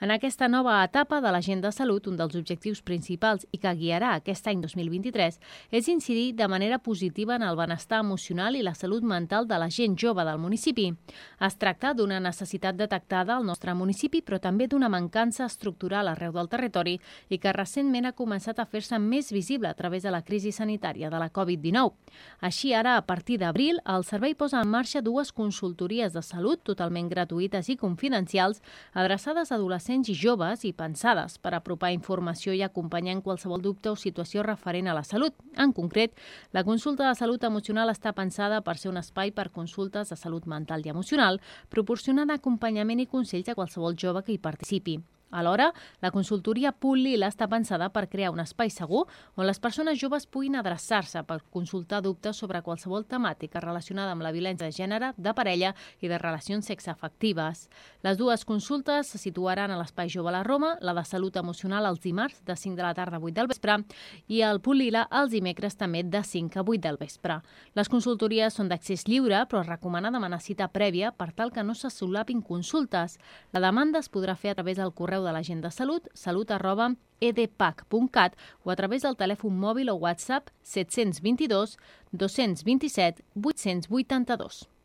En 0.00 0.10
aquesta 0.10 0.48
nova 0.48 0.82
etapa 0.84 1.20
de 1.20 1.30
l'agenda 1.32 1.68
de 1.68 1.72
salut, 1.72 2.06
un 2.06 2.16
dels 2.16 2.34
objectius 2.34 2.82
principals 2.82 3.46
i 3.52 3.58
que 3.58 3.74
guiarà 3.74 4.14
aquest 4.16 4.46
any 4.46 4.60
2023 4.62 5.38
és 5.70 5.88
incidir 5.88 6.32
de 6.34 6.48
manera 6.48 6.78
positiva 6.78 7.36
en 7.36 7.42
el 7.42 7.56
benestar 7.56 8.00
emocional 8.00 8.56
i 8.56 8.62
la 8.62 8.74
salut 8.74 9.02
mental 9.02 9.46
de 9.46 9.58
la 9.58 9.68
gent 9.70 9.96
jove 9.98 10.24
del 10.24 10.38
municipi. 10.38 10.92
Es 11.40 11.58
tracta 11.58 11.92
d'una 11.94 12.20
necessitat 12.20 12.76
detectada 12.76 13.36
al 13.36 13.44
nostre 13.44 13.74
municipi, 13.74 14.22
però 14.22 14.40
també 14.40 14.66
d'una 14.66 14.88
mancança 14.88 15.44
estructural 15.44 16.08
arreu 16.08 16.32
del 16.32 16.48
territori 16.48 16.98
i 17.28 17.38
que 17.38 17.52
recentment 17.52 18.06
ha 18.06 18.16
començat 18.16 18.58
a 18.58 18.66
fer-se 18.66 18.98
més 18.98 19.32
visible 19.32 19.68
a 19.68 19.74
través 19.74 20.02
de 20.02 20.10
la 20.10 20.22
crisi 20.22 20.52
sanitària 20.52 21.10
de 21.10 21.18
la 21.18 21.30
Covid-19. 21.32 21.92
Així, 22.40 22.72
ara, 22.74 22.96
a 22.96 23.02
partir 23.06 23.38
d'abril, 23.40 23.78
el 23.88 24.04
servei 24.04 24.34
posa 24.34 24.60
en 24.60 24.68
marxa 24.68 25.00
dues 25.00 25.32
consultories 25.32 26.12
de 26.12 26.22
salut 26.22 26.60
totalment 26.62 27.08
gratuïtes 27.08 27.70
i 27.72 27.76
confidencials 27.80 28.60
adreçades 28.92 29.50
a 29.50 29.56
adolescents 29.56 30.10
i 30.12 30.14
joves 30.14 30.64
i 30.68 30.74
pensades 30.76 31.38
per 31.38 31.54
apropar 31.56 31.94
informació 31.96 32.52
i 32.52 32.62
acompanyar 32.62 33.16
en 33.16 33.24
qualsevol 33.24 33.62
dubte 33.64 33.90
o 33.90 33.96
situació 33.96 34.44
referent 34.44 34.88
a 34.88 34.94
la 34.94 35.04
salut. 35.04 35.34
En 35.56 35.72
concret, 35.72 36.12
la 36.52 36.64
consulta 36.64 37.08
de 37.08 37.14
salut 37.16 37.44
emocional 37.44 37.90
està 37.90 38.12
pensada 38.12 38.60
per 38.60 38.76
ser 38.76 38.92
un 38.92 39.00
espai 39.00 39.32
per 39.32 39.50
consultes 39.50 40.12
de 40.12 40.16
salut 40.16 40.46
mental 40.46 40.84
i 40.84 40.92
emocional, 40.92 41.40
proporcionant 41.68 42.30
acompanyament 42.30 43.00
i 43.00 43.10
consells 43.10 43.48
a 43.48 43.58
qualsevol 43.58 43.96
jove 43.96 44.22
que 44.22 44.36
hi 44.36 44.42
participi. 44.42 45.00
Alhora, 45.30 45.72
la 46.00 46.12
consultoria 46.14 46.70
Punt 46.70 47.00
Lila 47.02 47.26
està 47.26 47.48
pensada 47.50 47.88
per 47.90 48.04
crear 48.06 48.30
un 48.30 48.38
espai 48.38 48.70
segur 48.70 49.02
on 49.34 49.46
les 49.48 49.58
persones 49.58 49.98
joves 49.98 50.26
puguin 50.30 50.54
adreçar-se 50.54 51.24
per 51.26 51.40
consultar 51.50 51.98
dubtes 52.04 52.38
sobre 52.38 52.62
qualsevol 52.62 53.02
temàtica 53.10 53.60
relacionada 53.60 54.14
amb 54.14 54.22
la 54.22 54.30
violència 54.30 54.68
de 54.68 54.76
gènere, 54.76 55.12
de 55.16 55.32
parella 55.34 55.72
i 56.00 56.06
de 56.06 56.20
relacions 56.22 56.70
sexoafectives. 56.70 57.66
Les 58.06 58.18
dues 58.20 58.44
consultes 58.46 59.10
se 59.10 59.18
situaran 59.18 59.74
a 59.74 59.80
l'Espai 59.80 60.08
Jove 60.12 60.30
a 60.30 60.36
la 60.36 60.44
Roma, 60.46 60.76
la 60.80 60.94
de 60.94 61.04
salut 61.04 61.36
emocional 61.36 61.90
els 61.90 62.00
dimarts 62.04 62.44
de 62.46 62.54
5 62.54 62.76
de 62.78 62.86
la 62.86 62.94
tarda 62.94 63.18
a 63.18 63.20
8 63.20 63.34
del 63.34 63.50
vespre 63.50 63.80
i 64.28 64.42
el 64.46 64.62
Punt 64.62 64.78
Lila 64.78 65.08
els 65.10 65.34
dimecres 65.34 65.74
també 65.74 66.04
de 66.04 66.22
5 66.22 66.62
a 66.62 66.62
8 66.62 66.84
del 66.86 67.00
vespre. 67.02 67.40
Les 67.74 67.90
consultories 67.90 68.54
són 68.54 68.70
d'accés 68.70 69.08
lliure, 69.10 69.42
però 69.50 69.64
es 69.64 69.70
recomana 69.72 70.14
demanar 70.14 70.40
cita 70.40 70.70
prèvia 70.70 71.10
per 71.10 71.32
tal 71.32 71.50
que 71.50 71.66
no 71.66 71.74
se 71.74 71.90
solapin 71.90 72.42
consultes. 72.42 73.18
La 73.52 73.64
demanda 73.64 73.98
es 73.98 74.10
podrà 74.12 74.36
fer 74.38 74.54
a 74.54 74.58
través 74.60 74.78
del 74.78 74.94
correu 74.94 75.15
de 75.24 75.32
l'agenda 75.32 75.70
salut, 75.70 76.08
salut 76.14 76.50
arroba 76.50 76.90
edpac.cat 77.20 78.36
o 78.64 78.70
a 78.70 78.76
través 78.76 79.02
del 79.06 79.16
telèfon 79.16 79.56
mòbil 79.56 79.90
o 79.90 79.98
WhatsApp 80.02 80.50
722 80.62 81.76
227 82.12 83.24
882. 83.34 84.75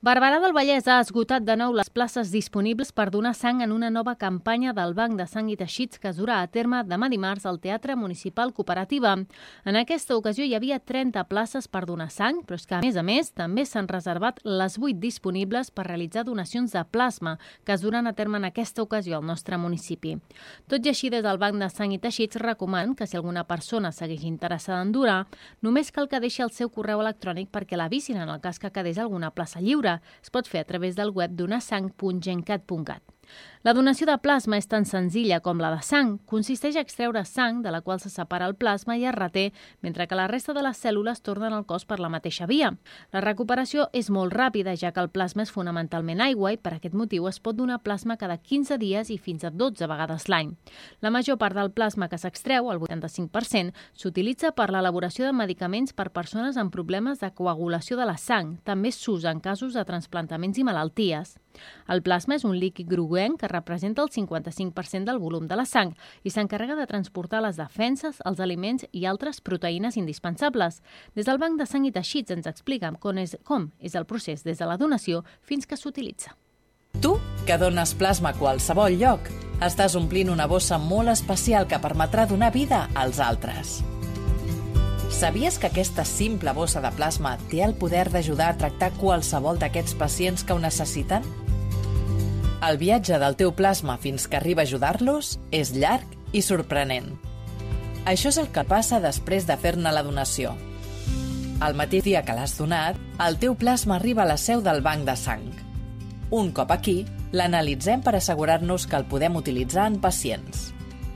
Barberà 0.00 0.38
del 0.40 0.54
Vallès 0.56 0.86
ha 0.88 0.94
esgotat 1.02 1.44
de 1.44 1.52
nou 1.60 1.74
les 1.76 1.90
places 1.92 2.30
disponibles 2.32 2.88
per 2.96 3.10
donar 3.12 3.34
sang 3.36 3.58
en 3.60 3.68
una 3.70 3.90
nova 3.92 4.14
campanya 4.16 4.72
del 4.72 4.94
Banc 4.96 5.18
de 5.18 5.26
Sang 5.28 5.50
i 5.52 5.58
Teixits 5.60 6.00
que 6.00 6.08
es 6.08 6.16
durà 6.16 6.38
a 6.40 6.46
terme 6.48 6.78
demà 6.88 7.10
dimarts 7.12 7.44
al 7.44 7.58
Teatre 7.60 7.98
Municipal 8.00 8.54
Cooperativa. 8.56 9.12
En 9.68 9.76
aquesta 9.76 10.16
ocasió 10.16 10.46
hi 10.48 10.54
havia 10.56 10.78
30 10.80 11.26
places 11.28 11.68
per 11.68 11.82
donar 11.84 12.06
sang, 12.08 12.38
però 12.48 12.56
és 12.56 12.64
que, 12.64 12.78
a 12.78 12.80
més 12.80 12.96
a 12.96 13.02
més, 13.04 13.28
també 13.36 13.66
s'han 13.68 13.90
reservat 13.92 14.40
les 14.42 14.78
8 14.80 14.96
disponibles 15.02 15.68
per 15.68 15.84
realitzar 15.90 16.24
donacions 16.24 16.72
de 16.72 16.84
plasma 16.88 17.36
que 17.66 17.76
es 17.76 17.84
duran 17.84 18.08
a 18.08 18.14
terme 18.16 18.40
en 18.40 18.48
aquesta 18.48 18.80
ocasió 18.80 19.18
al 19.18 19.28
nostre 19.28 19.60
municipi. 19.60 20.14
Tot 20.64 20.80
i 20.80 20.94
així, 20.94 21.12
des 21.12 21.20
del 21.28 21.42
Banc 21.44 21.60
de 21.60 21.68
Sang 21.68 21.92
i 21.92 22.00
Teixits 22.00 22.40
recomanen 22.40 22.96
que 22.96 23.04
si 23.04 23.20
alguna 23.20 23.44
persona 23.44 23.92
segueix 23.92 24.24
interessada 24.24 24.80
en 24.80 24.96
donar, 24.96 25.26
només 25.60 25.92
cal 25.92 26.08
que 26.08 26.24
deixi 26.24 26.40
el 26.40 26.56
seu 26.56 26.72
correu 26.72 27.04
electrònic 27.04 27.52
perquè 27.52 27.76
l'avisin 27.76 28.24
en 28.24 28.32
el 28.32 28.40
cas 28.40 28.56
que 28.56 28.72
quedés 28.72 28.96
alguna 28.96 29.34
plaça 29.36 29.60
lliure 29.60 29.89
es 30.22 30.30
pot 30.34 30.48
fer 30.50 30.62
a 30.62 30.68
través 30.68 30.98
del 30.98 31.10
web 31.16 31.34
donasang.gencat.cat. 31.38 33.02
La 33.62 33.74
donació 33.76 34.06
de 34.08 34.14
plasma 34.16 34.56
és 34.56 34.64
tan 34.72 34.86
senzilla 34.88 35.42
com 35.44 35.58
la 35.60 35.68
de 35.74 35.82
sang. 35.84 36.14
Consisteix 36.24 36.78
a 36.78 36.80
extreure 36.80 37.20
sang, 37.28 37.58
de 37.60 37.68
la 37.68 37.82
qual 37.84 37.98
se 38.00 38.08
separa 38.08 38.46
el 38.48 38.54
plasma 38.56 38.94
i 38.96 39.04
es 39.04 39.12
reté, 39.12 39.50
mentre 39.84 40.06
que 40.08 40.16
la 40.16 40.28
resta 40.32 40.54
de 40.56 40.62
les 40.64 40.80
cèl·lules 40.80 41.20
tornen 41.20 41.52
al 41.52 41.66
cos 41.68 41.84
per 41.84 41.98
la 42.00 42.08
mateixa 42.08 42.48
via. 42.48 42.70
La 43.12 43.20
recuperació 43.20 43.90
és 43.92 44.08
molt 44.08 44.32
ràpida, 44.32 44.72
ja 44.80 44.94
que 44.96 45.02
el 45.04 45.10
plasma 45.12 45.44
és 45.44 45.52
fonamentalment 45.52 46.22
aigua 46.24 46.54
i 46.54 46.56
per 46.56 46.72
aquest 46.78 46.96
motiu 46.96 47.28
es 47.28 47.36
pot 47.36 47.58
donar 47.58 47.82
plasma 47.84 48.16
cada 48.16 48.38
15 48.38 48.80
dies 48.80 49.12
i 49.12 49.18
fins 49.18 49.44
a 49.44 49.52
12 49.52 49.90
vegades 49.92 50.30
l'any. 50.32 50.56
La 51.04 51.12
major 51.12 51.36
part 51.36 51.60
del 51.60 51.68
plasma 51.70 52.08
que 52.08 52.16
s'extreu, 52.16 52.72
el 52.72 52.80
85%, 52.80 53.76
s'utilitza 53.92 54.54
per 54.56 54.70
l'elaboració 54.72 55.28
de 55.28 55.36
medicaments 55.36 55.92
per 55.92 56.08
persones 56.16 56.56
amb 56.56 56.72
problemes 56.72 57.20
de 57.20 57.28
coagulació 57.36 58.00
de 58.00 58.08
la 58.08 58.16
sang. 58.16 58.56
També 58.64 58.88
s'usa 58.88 59.36
en 59.36 59.44
casos 59.44 59.76
de 59.76 59.84
transplantaments 59.84 60.56
i 60.56 60.64
malalties. 60.64 61.36
El 61.90 62.02
plasma 62.02 62.36
és 62.38 62.44
un 62.44 62.56
líquid 62.58 62.88
groguenc 62.90 63.40
que 63.40 63.50
representa 63.50 64.02
el 64.02 64.10
55% 64.10 65.04
del 65.04 65.18
volum 65.18 65.48
de 65.50 65.58
la 65.58 65.66
sang 65.66 65.94
i 66.24 66.30
s'encarrega 66.30 66.76
de 66.78 66.86
transportar 66.90 67.42
les 67.44 67.58
defenses, 67.60 68.20
els 68.24 68.40
aliments 68.40 68.86
i 68.92 69.06
altres 69.06 69.40
proteïnes 69.40 69.96
indispensables. 70.00 70.82
Des 71.14 71.26
del 71.26 71.38
Banc 71.38 71.58
de 71.58 71.66
Sang 71.66 71.86
i 71.86 71.92
Teixits 71.92 72.36
ens 72.36 72.46
explica 72.46 72.92
com 73.00 73.18
és, 73.18 73.36
com 73.44 73.70
és 73.78 73.94
el 73.94 74.06
procés 74.06 74.44
des 74.44 74.58
de 74.58 74.68
la 74.68 74.78
donació 74.80 75.24
fins 75.42 75.66
que 75.66 75.76
s'utilitza. 75.76 76.36
Tu, 76.98 77.14
que 77.46 77.56
dones 77.58 77.94
plasma 77.94 78.32
a 78.32 78.38
qualsevol 78.38 78.98
lloc, 78.98 79.30
estàs 79.62 79.94
omplint 79.96 80.32
una 80.32 80.48
bossa 80.50 80.80
molt 80.80 81.12
especial 81.12 81.68
que 81.70 81.78
permetrà 81.78 82.26
donar 82.26 82.50
vida 82.52 82.88
als 82.94 83.22
altres. 83.22 83.80
Sabies 85.10 85.58
que 85.58 85.66
aquesta 85.66 86.04
simple 86.06 86.52
bossa 86.56 86.80
de 86.80 86.90
plasma 86.96 87.34
té 87.50 87.60
el 87.66 87.74
poder 87.74 88.06
d'ajudar 88.08 88.52
a 88.54 88.56
tractar 88.56 88.92
qualsevol 88.96 89.58
d'aquests 89.60 89.98
pacients 89.98 90.46
que 90.46 90.54
ho 90.54 90.62
necessiten? 90.62 91.26
El 92.64 92.78
viatge 92.80 93.18
del 93.18 93.36
teu 93.36 93.52
plasma 93.52 93.98
fins 93.98 94.28
que 94.28 94.38
arriba 94.38 94.62
a 94.62 94.68
ajudar-los 94.68 95.34
és 95.50 95.74
llarg 95.74 96.06
i 96.32 96.40
sorprenent. 96.46 97.10
Això 98.08 98.30
és 98.30 98.38
el 98.40 98.48
que 98.54 98.64
passa 98.64 99.00
després 99.02 99.44
de 99.50 99.58
fer-ne 99.60 99.92
la 99.92 100.06
donació. 100.06 100.54
El 101.60 101.76
mateix 101.76 102.06
dia 102.06 102.22
que 102.24 102.32
l'has 102.36 102.56
donat, 102.56 102.96
el 103.20 103.36
teu 103.42 103.58
plasma 103.58 103.98
arriba 103.98 104.22
a 104.24 104.30
la 104.30 104.38
seu 104.40 104.62
del 104.64 104.80
banc 104.80 105.04
de 105.04 105.16
sang. 105.20 105.48
Un 106.30 106.52
cop 106.56 106.70
aquí, 106.72 107.02
l'analitzem 107.32 108.00
per 108.00 108.14
assegurar-nos 108.16 108.86
que 108.86 108.96
el 108.96 109.08
podem 109.10 109.36
utilitzar 109.36 109.90
en 109.90 109.98
pacients. 110.00 110.70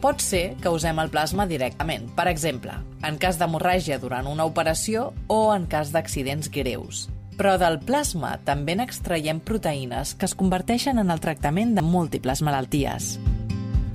Pot 0.05 0.21
ser 0.21 0.59
que 0.61 0.69
usem 0.69 0.99
el 1.01 1.09
plasma 1.09 1.47
directament, 1.49 2.11
per 2.13 2.27
exemple, 2.29 2.75
en 3.09 3.17
cas 3.17 3.39
d'hemorràgia 3.41 3.97
durant 4.03 4.27
una 4.29 4.45
operació 4.45 5.07
o 5.33 5.39
en 5.55 5.65
cas 5.65 5.95
d'accidents 5.95 6.51
greus. 6.53 7.07
Però 7.39 7.55
del 7.57 7.79
plasma 7.89 8.35
també 8.45 8.75
n'extraiem 8.77 9.41
proteïnes 9.41 10.13
que 10.13 10.29
es 10.29 10.37
converteixen 10.37 11.01
en 11.01 11.09
el 11.09 11.23
tractament 11.25 11.73
de 11.73 11.81
múltiples 11.81 12.45
malalties. 12.45 13.15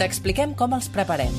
T'expliquem 0.02 0.58
com 0.58 0.74
els 0.74 0.90
preparem. 0.90 1.38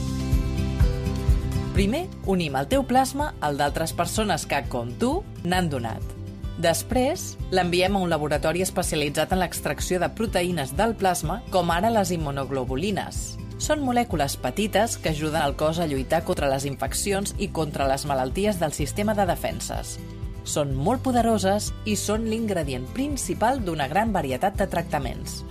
Primer, 1.74 2.04
unim 2.30 2.54
el 2.54 2.70
teu 2.70 2.86
plasma 2.86 3.32
al 3.42 3.58
d'altres 3.58 3.90
persones 3.90 4.46
que, 4.46 4.62
com 4.70 4.94
tu, 5.02 5.16
n'han 5.42 5.66
donat. 5.74 6.14
Després, 6.62 7.32
l'enviem 7.50 7.98
a 7.98 8.06
un 8.06 8.14
laboratori 8.14 8.62
especialitzat 8.62 9.34
en 9.34 9.42
l'extracció 9.42 9.98
de 9.98 10.14
proteïnes 10.14 10.78
del 10.78 10.94
plasma, 10.94 11.42
com 11.50 11.74
ara 11.74 11.90
les 11.90 12.14
immunoglobulines. 12.14 13.39
Són 13.60 13.82
molècules 13.84 14.38
petites 14.40 14.96
que 14.96 15.10
ajuden 15.12 15.42
al 15.42 15.52
cos 15.60 15.78
a 15.78 15.86
lluitar 15.86 16.22
contra 16.24 16.48
les 16.48 16.64
infeccions 16.64 17.34
i 17.36 17.50
contra 17.52 17.84
les 17.90 18.06
malalties 18.08 18.56
del 18.58 18.72
sistema 18.72 19.14
de 19.14 19.28
defenses. 19.28 19.98
són 20.50 20.72
molt 20.74 21.02
poderoses 21.04 21.66
i 21.84 21.94
són 22.00 22.24
l'ingredient 22.30 22.86
principal 22.96 23.60
d'una 23.60 23.86
gran 23.92 24.10
varietat 24.10 24.56
de 24.56 24.66
tractaments. 24.66 25.42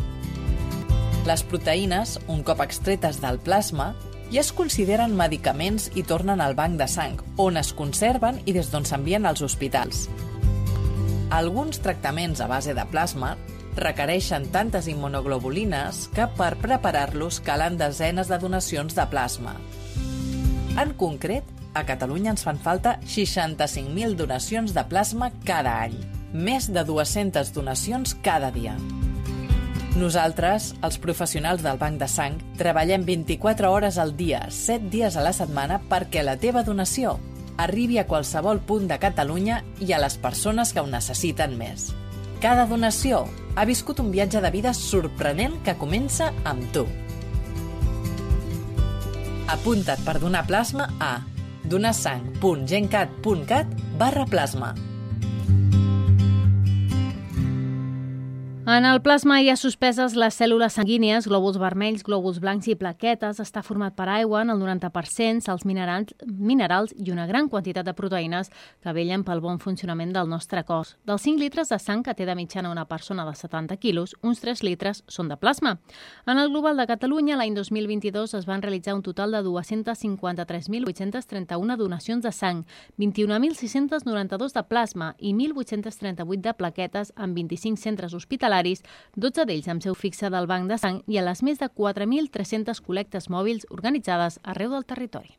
Les 1.28 1.44
proteïnes, 1.46 2.18
un 2.28 2.42
cop 2.44 2.64
extretes 2.66 3.22
del 3.22 3.38
plasma, 3.40 3.94
ja 4.34 4.42
es 4.42 4.52
consideren 4.52 5.16
medicaments 5.16 5.92
i 5.96 6.04
tornen 6.04 6.42
al 6.42 6.56
banc 6.58 6.80
de 6.82 6.88
sang, 6.90 7.22
on 7.38 7.58
es 7.62 7.72
conserven 7.72 8.42
i 8.46 8.54
des 8.58 8.72
d'on 8.74 8.86
s'envien 8.86 9.26
als 9.30 9.46
hospitals. 9.46 10.08
Alguns 11.30 11.80
tractaments 11.86 12.42
a 12.42 12.48
base 12.50 12.74
de 12.74 12.86
plasma 12.90 13.36
requereixen 13.78 14.48
tantes 14.54 14.88
immunoglobulines 14.92 16.08
que 16.16 16.28
per 16.38 16.56
preparar-los 16.62 17.40
calen 17.46 17.78
desenes 17.78 18.32
de 18.32 18.40
donacions 18.42 18.96
de 18.96 19.06
plasma. 19.12 19.56
En 20.80 20.94
concret, 20.98 21.44
a 21.74 21.86
Catalunya 21.86 22.34
ens 22.34 22.46
fan 22.46 22.60
falta 22.60 22.98
65.000 23.06 24.16
donacions 24.18 24.74
de 24.74 24.84
plasma 24.90 25.32
cada 25.46 25.80
any, 25.86 25.98
més 26.34 26.70
de 26.74 26.84
200 26.86 27.54
donacions 27.54 28.16
cada 28.26 28.52
dia. 28.52 28.76
Nosaltres, 30.00 30.74
els 30.86 31.00
professionals 31.02 31.66
del 31.66 31.80
Banc 31.82 32.00
de 32.00 32.08
Sang, 32.08 32.38
treballem 32.58 33.04
24 33.06 33.72
hores 33.74 33.98
al 33.98 34.16
dia, 34.16 34.46
7 34.50 34.90
dies 34.94 35.18
a 35.18 35.26
la 35.26 35.34
setmana 35.34 35.82
perquè 35.90 36.24
la 36.24 36.38
teva 36.38 36.64
donació 36.64 37.18
arribi 37.60 37.98
a 38.00 38.08
qualsevol 38.08 38.62
punt 38.64 38.88
de 38.88 38.98
Catalunya 39.04 39.60
i 39.84 39.92
a 39.92 40.00
les 40.00 40.16
persones 40.18 40.72
que 40.72 40.80
ho 40.80 40.88
necessiten 40.88 41.58
més. 41.60 41.90
Cada 42.40 42.64
donació 42.70 43.26
ha 43.60 43.68
viscut 43.68 44.00
un 44.00 44.08
viatge 44.08 44.40
de 44.40 44.48
vida 44.56 44.72
sorprenent 44.72 45.58
que 45.66 45.74
comença 45.76 46.30
amb 46.48 46.64
tu. 46.72 46.88
Apunta't 49.52 50.00
per 50.06 50.16
donar 50.24 50.46
plasma 50.48 50.88
a 51.04 51.20
donasang.gencat.cat 51.68 53.68
barra 54.00 54.24
plasma. 54.32 54.72
En 58.70 58.86
el 58.86 59.02
plasma 59.02 59.40
hi 59.42 59.48
ha 59.50 59.56
suspeses 59.58 60.14
les 60.14 60.36
cèl·lules 60.38 60.76
sanguínies, 60.78 61.26
glòbuls 61.26 61.58
vermells, 61.58 62.04
glòbuls 62.06 62.38
blancs 62.44 62.68
i 62.70 62.76
plaquetes. 62.78 63.40
Està 63.42 63.64
format 63.66 63.96
per 63.98 64.06
aigua 64.14 64.44
en 64.46 64.54
el 64.54 64.62
90%, 64.62 65.42
sals 65.42 65.66
minerals, 65.66 66.14
minerals 66.28 66.94
i 66.94 67.10
una 67.10 67.26
gran 67.26 67.50
quantitat 67.50 67.82
de 67.88 67.96
proteïnes 67.98 68.52
que 68.84 68.94
vellen 68.94 69.24
pel 69.26 69.42
bon 69.42 69.58
funcionament 69.58 70.14
del 70.14 70.30
nostre 70.30 70.62
cos. 70.68 70.98
Dels 71.02 71.22
5 71.26 71.42
litres 71.42 71.70
de 71.74 71.80
sang 71.82 72.06
que 72.06 72.14
té 72.14 72.30
de 72.30 72.38
mitjana 72.38 72.70
una 72.70 72.86
persona 72.86 73.26
de 73.26 73.34
70 73.34 73.74
quilos, 73.82 74.14
uns 74.22 74.38
3 74.44 74.62
litres 74.68 75.02
són 75.10 75.34
de 75.34 75.38
plasma. 75.42 75.82
En 76.28 76.38
el 76.38 76.50
global 76.54 76.78
de 76.78 76.86
Catalunya, 76.94 77.42
l'any 77.42 77.58
2022 77.58 78.38
es 78.38 78.46
van 78.46 78.62
realitzar 78.62 78.94
un 78.94 79.02
total 79.02 79.34
de 79.34 79.42
253.831 79.50 81.74
donacions 81.82 82.22
de 82.22 82.30
sang, 82.32 82.70
21.692 83.00 84.54
de 84.54 84.64
plasma 84.70 85.16
i 85.18 85.34
1.838 85.34 86.42
de 86.46 86.54
plaquetes 86.54 87.14
en 87.18 87.34
25 87.34 87.82
centres 87.82 88.14
hospitalaris 88.14 88.59
hospitalaris, 88.60 88.84
12 89.16 89.46
d'ells 89.46 89.68
amb 89.68 89.84
seu 89.84 89.96
fixe 89.96 90.30
del 90.30 90.48
Banc 90.48 90.70
de 90.70 90.78
Sang 90.78 91.02
i 91.08 91.18
a 91.18 91.24
les 91.24 91.42
més 91.44 91.60
de 91.60 91.68
4.300 91.70 92.82
col·lectes 92.82 93.30
mòbils 93.30 93.66
organitzades 93.70 94.40
arreu 94.44 94.72
del 94.72 94.86
territori. 94.86 95.38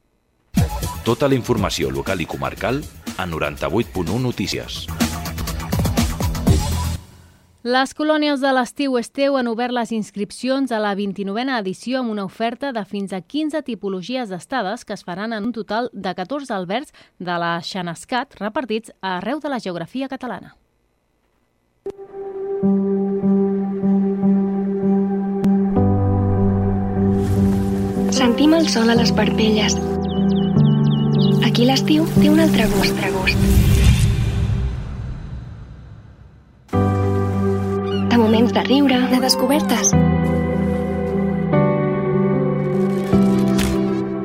Tota 1.04 1.28
la 1.28 1.34
informació 1.34 1.90
local 1.90 2.20
i 2.20 2.26
comarcal 2.26 2.82
a 3.16 3.26
98.1 3.26 4.20
Notícies. 4.20 4.86
Les 7.62 7.92
colònies 7.92 8.40
de 8.40 8.50
l'estiu 8.56 8.96
Esteu 8.96 9.34
han 9.36 9.48
obert 9.50 9.74
les 9.76 9.90
inscripcions 9.92 10.72
a 10.72 10.78
la 10.80 10.94
29a 10.96 11.58
edició 11.60 12.00
amb 12.00 12.10
una 12.10 12.24
oferta 12.24 12.72
de 12.72 12.84
fins 12.88 13.12
a 13.12 13.20
15 13.20 13.60
tipologies 13.66 14.32
d'estades 14.32 14.86
que 14.88 14.96
es 14.96 15.04
faran 15.04 15.34
en 15.36 15.44
un 15.44 15.52
total 15.52 15.90
de 15.92 16.14
14 16.14 16.54
albergs 16.56 16.96
de 17.18 17.36
la 17.36 17.60
Xanescat 17.60 18.40
repartits 18.40 18.96
arreu 19.02 19.44
de 19.44 19.52
la 19.52 19.60
geografia 19.60 20.08
catalana. 20.08 20.56
Sentim 28.20 28.52
el 28.52 28.66
sol 28.68 28.90
a 28.92 28.94
les 28.98 29.10
parpelles. 29.16 29.72
Aquí 31.48 31.64
l'estiu 31.64 32.04
té 32.18 32.26
un 32.28 32.42
altre 32.44 32.66
gust, 32.68 32.92
altre 32.92 33.08
gust. 33.14 33.38
De 38.12 38.18
moments 38.20 38.52
de 38.52 38.64
riure, 38.66 38.98
de 39.08 39.20
descobertes. 39.22 39.94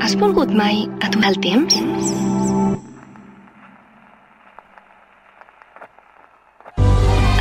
Has 0.03 0.17
volgut 0.19 0.51
mai 0.51 0.83
aturar 0.99 1.31
el 1.31 1.39
temps? 1.47 1.79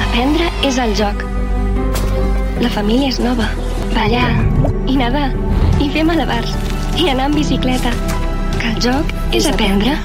Aprendre 0.07 0.47
és 0.71 0.79
el 0.87 0.95
joc. 1.03 1.27
La 2.63 2.71
família 2.79 3.11
és 3.11 3.19
nova. 3.27 3.51
Ballar 3.99 4.31
i 4.87 4.95
nedar 5.03 5.33
i 5.83 5.89
fer 5.95 6.05
malabars 6.07 6.53
i 7.01 7.09
anar 7.11 7.31
amb 7.31 7.39
bicicleta. 7.41 7.93
Que 8.59 8.71
el 8.73 8.79
joc 8.85 9.15
és 9.35 9.49
aprendre. 9.51 9.97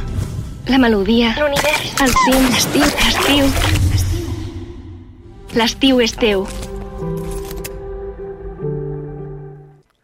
La 0.70 0.78
melodia, 0.78 1.34
l'univers, 1.40 1.94
el 2.06 2.14
cim, 2.24 2.50
l'estiu, 2.54 2.86
l'estiu. 2.86 3.46
L'estiu 5.58 6.02
és 6.06 6.14
teu. 6.22 6.46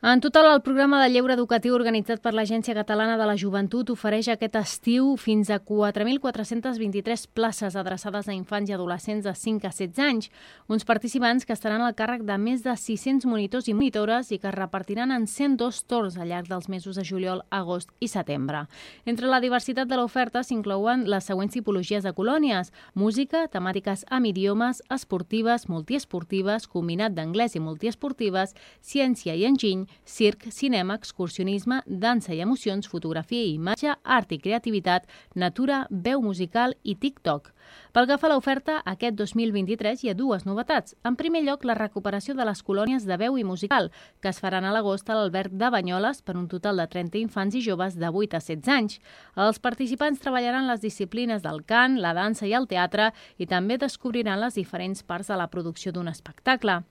En 0.08 0.22
total, 0.22 0.54
el 0.54 0.62
programa 0.62 1.00
de 1.02 1.10
lleure 1.10 1.34
educatiu 1.34 1.74
organitzat 1.74 2.20
per 2.22 2.36
l'Agència 2.38 2.76
Catalana 2.78 3.16
de 3.18 3.26
la 3.26 3.34
Joventut 3.42 3.90
ofereix 3.90 4.28
aquest 4.30 4.54
estiu 4.60 5.08
fins 5.18 5.50
a 5.50 5.56
4.423 5.58 7.24
places 7.34 7.74
adreçades 7.74 8.30
a 8.30 8.36
infants 8.38 8.70
i 8.70 8.76
adolescents 8.76 9.26
de 9.26 9.34
5 9.34 9.66
a 9.66 9.72
16 9.74 10.04
anys, 10.06 10.28
uns 10.70 10.86
participants 10.86 11.42
que 11.50 11.56
estaran 11.58 11.82
al 11.82 11.96
càrrec 11.98 12.22
de 12.22 12.38
més 12.38 12.62
de 12.62 12.76
600 12.78 13.26
monitors 13.26 13.66
i 13.66 13.74
monitores 13.74 14.30
i 14.30 14.38
que 14.38 14.52
es 14.52 14.54
repartiran 14.54 15.10
en 15.10 15.26
102 15.26 15.82
torns 15.90 16.20
al 16.20 16.30
llarg 16.30 16.54
dels 16.54 16.70
mesos 16.70 17.02
de 17.02 17.08
juliol, 17.10 17.42
agost 17.50 17.90
i 17.98 18.06
setembre. 18.06 18.68
Entre 19.10 19.26
la 19.26 19.42
diversitat 19.42 19.90
de 19.90 19.98
l'oferta 19.98 20.46
s'inclouen 20.46 21.08
les 21.10 21.26
següents 21.26 21.58
tipologies 21.58 22.06
de 22.06 22.14
colònies, 22.14 22.70
música, 22.94 23.48
temàtiques 23.50 24.06
amb 24.14 24.30
idiomes, 24.30 24.86
esportives, 24.86 25.66
multiesportives, 25.66 26.70
combinat 26.70 27.18
d'anglès 27.18 27.58
i 27.58 27.66
multiesportives, 27.66 28.54
ciència 28.86 29.34
i 29.34 29.50
enginy, 29.50 29.95
circ, 30.04 30.50
cinema, 30.52 30.96
excursionisme, 31.00 31.82
dansa 31.86 32.34
i 32.36 32.42
emocions, 32.44 32.88
fotografia 32.92 33.46
i 33.46 33.56
imatge, 33.56 33.96
art 34.04 34.32
i 34.36 34.40
creativitat, 34.40 35.08
natura, 35.36 35.86
veu 35.90 36.22
musical 36.22 36.76
i 36.84 36.96
TikTok. 37.00 37.55
Pel 37.96 38.08
que 38.10 38.18
fa 38.20 38.28
a 38.28 38.34
l'oferta, 38.34 38.82
aquest 38.84 39.16
2023 39.16 40.04
hi 40.04 40.10
ha 40.12 40.16
dues 40.18 40.44
novetats. 40.44 40.98
En 41.08 41.16
primer 41.16 41.44
lloc, 41.46 41.64
la 41.64 41.78
recuperació 41.78 42.36
de 42.36 42.44
les 42.44 42.62
colònies 42.64 43.06
de 43.08 43.18
veu 43.18 43.38
i 43.40 43.46
musical, 43.48 43.92
que 44.20 44.32
es 44.34 44.42
faran 44.44 44.66
a 44.66 44.74
l'agost 44.76 45.10
a 45.10 45.16
l'Albert 45.16 45.54
de 45.56 45.70
Banyoles 45.72 46.20
per 46.22 46.36
un 46.36 46.50
total 46.52 46.82
de 46.82 46.88
30 46.92 47.22
infants 47.22 47.56
i 47.56 47.62
joves 47.64 47.96
de 47.96 48.10
8 48.12 48.36
a 48.36 48.42
16 48.44 48.72
anys. 48.76 49.00
Els 49.40 49.62
participants 49.64 50.20
treballaran 50.20 50.68
les 50.68 50.84
disciplines 50.84 51.42
del 51.46 51.64
cant, 51.64 51.96
la 52.04 52.14
dansa 52.18 52.50
i 52.50 52.54
el 52.58 52.68
teatre 52.68 53.12
i 53.38 53.48
també 53.48 53.80
descobriran 53.80 54.42
les 54.44 54.60
diferents 54.60 55.04
parts 55.04 55.32
de 55.32 55.40
la 55.40 55.48
producció 55.48 55.94
d'un 55.96 56.12
espectacle. 56.12 56.82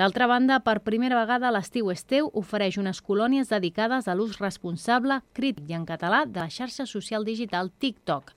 D'altra 0.00 0.26
banda, 0.26 0.58
per 0.64 0.80
primera 0.82 1.20
vegada 1.20 1.52
l'estiu 1.54 1.92
Esteu 1.92 2.30
ofereix 2.32 2.80
unes 2.80 2.98
colònies 3.04 3.52
dedicades 3.52 4.08
a 4.08 4.16
l'ús 4.16 4.40
responsable, 4.40 5.20
crític 5.36 5.68
i 5.70 5.76
en 5.76 5.84
català 5.86 6.24
de 6.26 6.40
la 6.40 6.50
xarxa 6.50 6.86
social 6.86 7.24
digital 7.24 7.70
TikTok. 7.70 8.32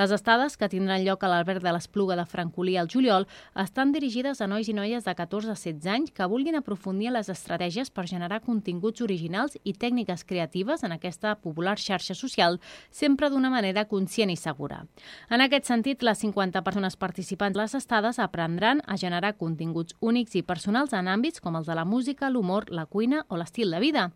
Les 0.00 0.14
estades, 0.14 0.56
que 0.56 0.70
tindran 0.72 1.04
lloc 1.04 1.24
a 1.24 1.28
l'Albert 1.42 1.62
de 1.62 1.72
l'Espluga 1.74 2.14
de 2.14 2.24
Francolí 2.24 2.76
al 2.76 2.88
juliol, 2.88 3.26
estan 3.58 3.90
dirigides 3.90 4.40
a 4.40 4.46
nois 4.46 4.68
i 4.70 4.74
noies 4.76 5.02
de 5.02 5.14
14 5.18 5.50
a 5.50 5.56
16 5.58 5.88
anys 5.90 6.12
que 6.14 6.26
vulguin 6.30 6.54
aprofundir 6.54 7.10
les 7.10 7.28
estratègies 7.32 7.90
per 7.90 8.06
generar 8.06 8.38
continguts 8.46 9.02
originals 9.02 9.56
i 9.64 9.74
tècniques 9.74 10.22
creatives 10.22 10.84
en 10.86 10.94
aquesta 10.94 11.34
popular 11.42 11.74
xarxa 11.82 12.14
social, 12.14 12.60
sempre 12.90 13.30
d'una 13.30 13.50
manera 13.50 13.88
conscient 13.90 14.30
i 14.30 14.36
segura. 14.38 14.84
En 15.30 15.42
aquest 15.42 15.66
sentit, 15.66 16.04
les 16.06 16.22
50 16.22 16.62
persones 16.62 16.96
participants 16.96 17.58
les 17.58 17.74
estades 17.74 18.20
aprendran 18.22 18.84
a 18.86 18.96
generar 18.96 19.34
continguts 19.34 19.96
únics 20.00 20.36
i 20.38 20.44
personals 20.46 20.94
en 20.94 21.10
àmbits 21.10 21.42
com 21.42 21.58
els 21.58 21.66
de 21.66 21.74
la 21.74 21.84
música, 21.84 22.30
l'humor, 22.30 22.70
la 22.70 22.86
cuina 22.86 23.24
o 23.28 23.40
l'estil 23.40 23.74
de 23.74 23.82
vida. 23.82 24.06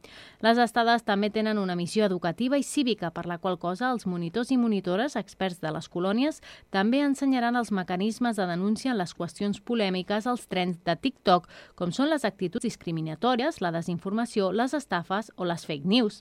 Les 0.46 0.62
estades 0.62 1.02
també 1.02 1.32
tenen 1.34 1.58
una 1.58 1.74
missió 1.74 2.06
educativa 2.06 2.54
i 2.54 2.62
cívica, 2.62 3.10
per 3.10 3.26
la 3.26 3.38
qual 3.42 3.58
cosa 3.58 3.90
els 3.90 4.06
monitors 4.06 4.54
i 4.54 4.60
monitores, 4.60 5.16
experts 5.16 5.58
de 5.60 5.74
les 5.74 5.90
colònies, 5.90 6.42
també 6.70 7.02
ensenyaran 7.16 7.56
els 7.56 7.70
mecanismes 7.72 8.36
de 8.36 8.44
denúncia 8.44 8.90
en 8.92 8.98
les 9.00 9.14
qüestions 9.16 9.62
polèmiques 9.64 10.26
als 10.28 10.44
trens 10.52 10.76
de 10.84 10.92
TikTok, 11.00 11.46
com 11.74 11.88
són 11.88 12.10
les 12.12 12.26
actituds 12.28 12.66
discriminatòries, 12.66 13.62
la 13.64 13.72
desinformació, 13.72 14.50
les 14.52 14.74
estafes 14.76 15.32
o 15.36 15.48
les 15.48 15.64
fake 15.64 15.88
news. 15.88 16.20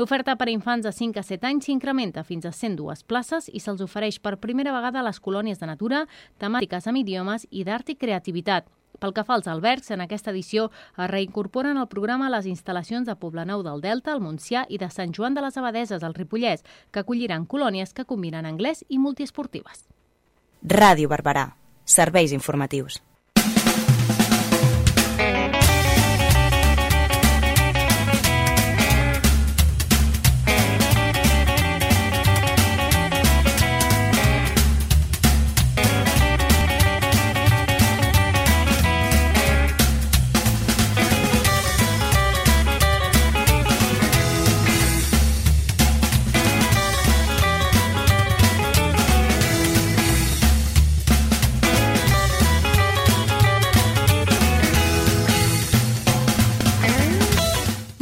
L'oferta 0.00 0.38
per 0.40 0.48
a 0.48 0.54
infants 0.54 0.88
de 0.88 0.92
5 0.96 1.20
a 1.20 1.26
7 1.26 1.46
anys 1.50 1.68
s'incrementa 1.68 2.24
fins 2.24 2.48
a 2.48 2.54
102 2.56 3.04
places 3.04 3.50
i 3.52 3.60
se'ls 3.60 3.84
ofereix 3.84 4.18
per 4.18 4.38
primera 4.40 4.72
vegada 4.72 5.02
a 5.02 5.06
les 5.10 5.20
colònies 5.20 5.60
de 5.60 5.68
natura, 5.68 6.06
temàtiques 6.40 6.88
amb 6.88 7.04
idiomes 7.04 7.46
i 7.50 7.66
d'art 7.68 7.92
i 7.92 7.98
creativitat. 8.00 8.72
Pel 8.98 9.12
que 9.12 9.24
fa 9.24 9.36
als 9.36 9.46
albergs, 9.48 9.92
en 9.92 10.00
aquesta 10.00 10.32
edició 10.32 10.70
es 10.96 11.12
reincorporen 11.12 11.76
al 11.76 11.88
programa 11.92 12.32
les 12.32 12.48
instal·lacions 12.48 13.04
de 13.04 13.16
Poblenou 13.20 13.62
del 13.62 13.84
Delta, 13.84 14.16
el 14.16 14.24
Montsià 14.24 14.64
i 14.68 14.80
de 14.80 14.88
Sant 14.88 15.12
Joan 15.12 15.36
de 15.36 15.44
les 15.44 15.60
Abadeses, 15.60 16.02
al 16.02 16.16
Ripollès, 16.16 16.64
que 16.90 17.04
acolliran 17.04 17.46
colònies 17.46 17.92
que 17.92 18.08
combinen 18.08 18.48
anglès 18.48 18.84
i 18.88 18.98
multiesportives. 18.98 19.88
Ràdio 20.62 21.08
Barberà. 21.08 21.46
Serveis 21.86 22.32
informatius. 22.36 23.00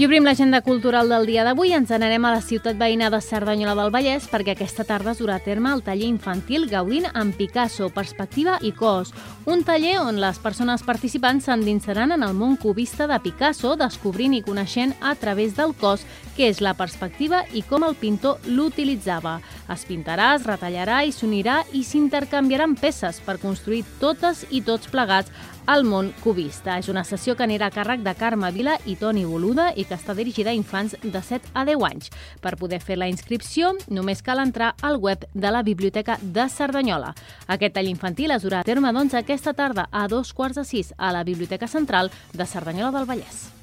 Obrim 0.09 0.25
l'agenda 0.25 0.63
cultural 0.63 1.11
del 1.13 1.27
dia 1.29 1.43
d'avui. 1.45 1.75
Ens 1.77 1.91
anarem 1.93 2.25
a 2.25 2.31
la 2.33 2.41
ciutat 2.41 2.79
veïna 2.81 3.11
de 3.13 3.19
Cerdanyola 3.21 3.75
del 3.77 3.91
Vallès 3.93 4.25
perquè 4.33 4.55
aquesta 4.55 4.87
tarda 4.89 5.13
es 5.13 5.19
durà 5.21 5.35
a 5.37 5.43
terme 5.45 5.69
el 5.69 5.83
taller 5.85 6.07
infantil 6.09 6.65
Gaudint 6.71 7.11
amb 7.13 7.37
Picasso, 7.37 7.91
Perspectiva 7.93 8.55
i 8.65 8.71
Cos. 8.73 9.13
Un 9.45 9.67
taller 9.69 9.99
on 10.01 10.17
les 10.17 10.41
persones 10.41 10.81
participants 10.81 11.45
s'endinsaran 11.45 12.17
en 12.17 12.25
el 12.25 12.33
món 12.33 12.57
cubista 12.57 13.05
de 13.05 13.21
Picasso, 13.21 13.75
descobrint 13.77 14.33
i 14.33 14.41
coneixent 14.41 14.97
a 15.05 15.13
través 15.13 15.53
del 15.61 15.77
cos 15.77 16.07
què 16.39 16.49
és 16.55 16.63
la 16.65 16.73
perspectiva 16.73 17.43
i 17.53 17.61
com 17.69 17.85
el 17.85 17.93
pintor 18.01 18.41
l'utilitzava. 18.49 19.43
Es 19.69 19.85
pintarà, 19.85 20.31
es 20.39 20.49
retallarà 20.49 21.03
i 21.05 21.13
s'unirà 21.13 21.61
i 21.77 21.85
s'intercanviaran 21.85 22.79
peces 22.81 23.21
per 23.21 23.37
construir 23.45 23.85
totes 24.01 24.47
i 24.49 24.65
tots 24.65 24.89
plegats 24.89 25.29
al 25.69 25.85
món 25.85 26.11
cubista. 26.25 26.79
És 26.81 26.89
una 26.89 27.05
sessió 27.05 27.37
que 27.37 27.45
anirà 27.45 27.69
a 27.69 27.75
càrrec 27.75 28.01
de 28.03 28.15
Carme 28.17 28.51
Vila 28.57 28.79
i 28.89 28.97
Toni 28.97 29.27
Boluda 29.29 29.69
i 29.77 29.85
que 29.85 29.99
està 29.99 30.17
dirigida 30.17 30.51
a 30.51 30.57
infants 30.57 30.97
de 31.03 31.23
7 31.23 31.53
a 31.53 31.67
10 31.69 31.85
anys. 31.91 32.09
Per 32.41 32.57
poder 32.57 32.81
fer 32.81 32.97
la 32.99 33.11
inscripció, 33.13 33.75
només 33.93 34.25
cal 34.25 34.41
entrar 34.43 34.73
al 34.83 34.97
web 34.97 35.29
de 35.35 35.53
la 35.53 35.63
Biblioteca 35.63 36.19
de 36.23 36.49
Cerdanyola. 36.49 37.13
Aquest 37.47 37.77
tall 37.77 37.93
infantil 37.93 38.33
es 38.33 38.49
durà 38.49 38.63
a 38.63 38.69
terme 38.69 38.93
doncs, 38.97 39.15
aquesta 39.15 39.53
tarda 39.53 39.89
a 39.93 40.09
dos 40.09 40.33
quarts 40.33 40.57
de 40.57 40.65
sis 40.65 40.95
a 40.97 41.13
la 41.13 41.23
Biblioteca 41.25 41.69
Central 41.69 42.11
de 42.33 42.47
Cerdanyola 42.47 42.97
del 42.99 43.09
Vallès. 43.13 43.58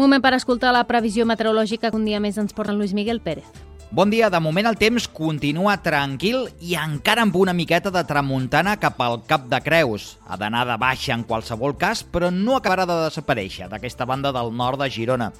Moment 0.00 0.22
per 0.24 0.30
escoltar 0.32 0.70
la 0.72 0.86
previsió 0.88 1.26
meteorològica 1.28 1.90
que 1.90 1.98
un 1.98 2.06
dia 2.08 2.20
més 2.24 2.38
ens 2.40 2.54
porta 2.56 2.72
en 2.72 2.78
Lluís 2.80 2.94
Miguel 2.96 3.18
Pérez. 3.20 3.44
Bon 3.92 4.08
dia, 4.08 4.30
de 4.32 4.38
moment 4.40 4.70
el 4.70 4.78
temps 4.80 5.04
continua 5.12 5.74
tranquil 5.84 6.46
i 6.64 6.72
encara 6.80 7.26
amb 7.26 7.36
una 7.36 7.52
miqueta 7.52 7.92
de 7.92 8.00
tramuntana 8.08 8.78
cap 8.80 9.02
al 9.04 9.18
Cap 9.28 9.44
de 9.50 9.60
Creus. 9.60 10.14
Ha 10.24 10.38
d'anar 10.40 10.62
de 10.70 10.78
baixa 10.80 11.12
en 11.12 11.26
qualsevol 11.28 11.76
cas, 11.76 12.00
però 12.00 12.30
no 12.32 12.56
acabarà 12.56 12.86
de 12.88 12.96
desaparèixer 13.02 13.68
d'aquesta 13.68 14.06
banda 14.08 14.32
del 14.32 14.54
nord 14.56 14.80
de 14.80 14.88
Girona. 14.88 15.32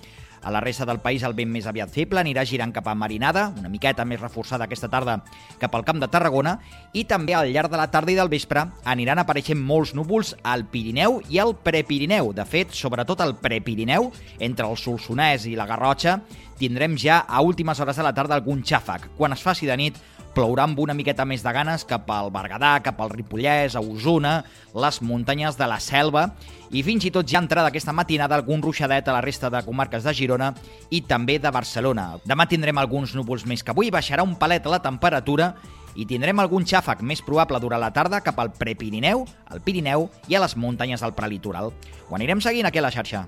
A 0.42 0.50
la 0.50 0.60
resta 0.60 0.86
del 0.88 1.00
país 1.04 1.22
el 1.26 1.34
vent 1.36 1.50
més 1.52 1.66
aviat 1.68 1.90
feble 1.92 2.20
anirà 2.22 2.46
girant 2.48 2.72
cap 2.72 2.86
a 2.88 2.94
Marinada, 2.96 3.50
una 3.60 3.68
miqueta 3.68 4.06
més 4.08 4.20
reforçada 4.20 4.64
aquesta 4.64 4.88
tarda 4.88 5.18
cap 5.60 5.74
al 5.76 5.84
Camp 5.84 6.00
de 6.00 6.08
Tarragona, 6.08 6.56
i 6.96 7.04
també 7.04 7.36
al 7.36 7.52
llarg 7.52 7.70
de 7.70 7.80
la 7.80 7.90
tarda 7.92 8.14
i 8.14 8.16
del 8.16 8.32
vespre 8.32 8.64
aniran 8.88 9.20
apareixent 9.20 9.60
molts 9.60 9.92
núvols 9.94 10.32
al 10.42 10.64
Pirineu 10.72 11.20
i 11.28 11.42
al 11.42 11.52
Prepirineu. 11.60 12.32
De 12.32 12.46
fet, 12.48 12.72
sobretot 12.72 13.20
al 13.20 13.36
Prepirineu, 13.36 14.08
entre 14.38 14.68
el 14.68 14.80
Solsonès 14.80 15.44
i 15.50 15.56
la 15.58 15.68
Garrotxa, 15.68 16.20
tindrem 16.60 16.96
ja 17.00 17.24
a 17.28 17.42
últimes 17.44 17.80
hores 17.80 18.00
de 18.00 18.04
la 18.04 18.14
tarda 18.16 18.36
algun 18.36 18.64
xàfec. 18.64 19.10
Quan 19.16 19.36
es 19.36 19.44
faci 19.44 19.68
de 19.68 19.76
nit, 19.76 20.00
plourà 20.34 20.64
amb 20.68 20.78
una 20.80 20.94
miqueta 20.94 21.26
més 21.26 21.42
de 21.42 21.52
ganes 21.54 21.84
cap 21.88 22.08
al 22.12 22.30
Berguedà, 22.32 22.76
cap 22.84 23.00
al 23.02 23.10
Ripollès, 23.12 23.74
a 23.76 23.82
Osona, 23.82 24.40
les 24.74 25.00
muntanyes 25.02 25.58
de 25.58 25.66
la 25.68 25.80
Selva 25.82 26.28
i 26.70 26.84
fins 26.86 27.04
i 27.08 27.10
tot 27.14 27.26
ja 27.26 27.40
entrada 27.42 27.72
aquesta 27.72 27.94
matinada 27.96 28.38
algun 28.38 28.62
ruixadet 28.62 29.08
a 29.08 29.16
la 29.16 29.24
resta 29.24 29.50
de 29.50 29.62
comarques 29.66 30.06
de 30.06 30.14
Girona 30.14 30.52
i 30.90 31.02
també 31.02 31.40
de 31.42 31.50
Barcelona. 31.50 32.14
Demà 32.24 32.46
tindrem 32.46 32.78
alguns 32.78 33.16
núvols 33.18 33.44
més 33.46 33.64
que 33.64 33.74
avui, 33.74 33.90
baixarà 33.90 34.22
un 34.26 34.36
palet 34.38 34.66
la 34.70 34.82
temperatura 34.82 35.54
i 35.98 36.06
tindrem 36.06 36.38
algun 36.38 36.64
xàfec 36.64 37.02
més 37.02 37.22
probable 37.26 37.58
durant 37.60 37.82
la 37.82 37.90
tarda 37.90 38.22
cap 38.22 38.38
al 38.38 38.52
Prepirineu, 38.54 39.26
al 39.50 39.62
Pirineu 39.64 40.08
i 40.30 40.38
a 40.38 40.44
les 40.46 40.56
muntanyes 40.56 41.02
del 41.02 41.16
prelitoral. 41.18 41.74
Ho 42.08 42.18
anirem 42.18 42.40
seguint 42.40 42.70
aquí 42.70 42.78
a 42.78 42.86
la 42.86 42.94
xarxa. 42.94 43.26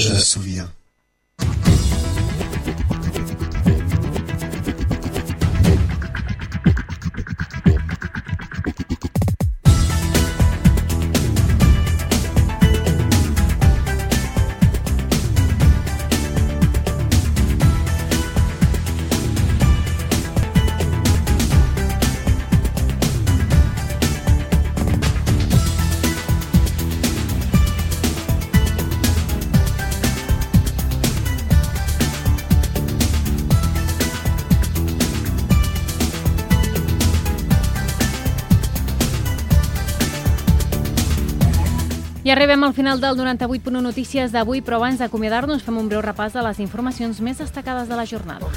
Je 0.00 0.20
souviens. 0.24 0.79
Arribem 42.40 42.64
al 42.64 42.72
final 42.72 43.00
del 43.02 43.18
98.1 43.18 43.82
Notícies 43.84 44.32
d'avui, 44.32 44.62
però 44.64 44.78
abans 44.78 44.96
d'acomiadar-nos 44.96 45.60
fem 45.60 45.76
un 45.76 45.90
breu 45.90 46.00
repàs 46.00 46.32
de 46.32 46.40
les 46.40 46.60
informacions 46.64 47.18
més 47.20 47.36
destacades 47.36 47.84
de 47.90 47.98
la 47.98 48.06
jornada. 48.08 48.48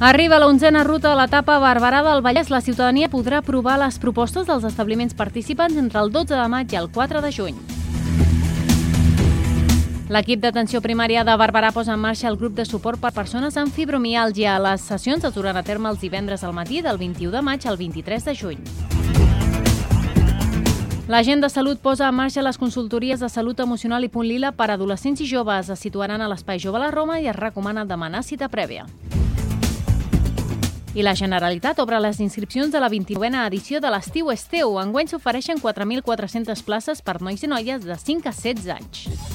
Arriba 0.00 0.40
la 0.42 0.48
onzena 0.50 0.82
ruta 0.82 1.12
de 1.12 1.20
l'etapa 1.20 1.60
Barberà 1.62 2.02
del 2.02 2.20
Vallès. 2.26 2.50
La 2.50 2.60
ciutadania 2.60 3.08
podrà 3.08 3.38
aprovar 3.38 3.78
les 3.78 4.02
propostes 4.02 4.50
dels 4.50 4.66
establiments 4.66 5.14
participants 5.14 5.78
entre 5.78 6.02
el 6.02 6.10
12 6.10 6.34
de 6.34 6.48
maig 6.50 6.74
i 6.74 6.82
el 6.82 6.90
4 6.90 7.22
de 7.22 7.32
juny. 7.38 7.73
L'equip 10.12 10.36
d'atenció 10.36 10.82
primària 10.84 11.22
de 11.24 11.32
Barberà 11.40 11.70
posa 11.72 11.94
en 11.94 12.00
marxa 12.02 12.28
el 12.28 12.36
grup 12.36 12.52
de 12.52 12.66
suport 12.68 13.00
per 13.00 13.14
persones 13.16 13.56
amb 13.56 13.72
fibromiàlgia. 13.72 14.58
Les 14.60 14.82
sessions 14.84 15.24
es 15.24 15.32
duran 15.32 15.56
a 15.56 15.62
terme 15.64 15.88
els 15.88 16.02
divendres 16.02 16.44
al 16.44 16.52
matí 16.52 16.82
del 16.84 16.98
21 17.00 17.32
de 17.32 17.40
maig 17.40 17.64
al 17.64 17.78
23 17.80 18.24
de 18.28 18.34
juny. 18.36 18.60
L'agent 21.08 21.40
de 21.40 21.48
salut 21.48 21.80
posa 21.80 22.10
en 22.10 22.14
marxa 22.16 22.44
les 22.44 22.58
consultories 22.60 23.20
de 23.20 23.30
salut 23.32 23.60
emocional 23.60 24.04
i 24.04 24.10
punt 24.12 24.28
lila 24.28 24.52
per 24.52 24.68
a 24.70 24.74
adolescents 24.76 25.22
i 25.24 25.28
joves. 25.28 25.70
Es 25.72 25.80
situaran 25.80 26.20
a 26.20 26.28
l'Espai 26.28 26.60
Jove 26.60 26.76
a 26.76 26.84
la 26.84 26.90
Roma 26.92 27.16
i 27.20 27.28
es 27.28 27.36
recomana 27.36 27.86
demanar 27.88 28.22
cita 28.24 28.50
prèvia. 28.52 28.84
I 30.94 31.02
la 31.02 31.16
Generalitat 31.16 31.80
obre 31.80 31.96
les 31.98 32.20
inscripcions 32.20 32.70
de 32.70 32.80
la 32.80 32.90
29a 32.92 33.46
edició 33.48 33.80
de 33.80 33.88
l'Estiu 33.90 34.28
Esteu. 34.30 34.76
Enguany 34.84 35.08
s'ofereixen 35.08 35.64
4.400 35.64 36.62
places 36.62 37.00
per 37.00 37.22
nois 37.22 37.40
i 37.42 37.48
noies 37.48 37.88
de 37.88 37.96
5 37.96 38.28
a 38.28 38.36
16 38.36 38.68
anys. 38.76 39.33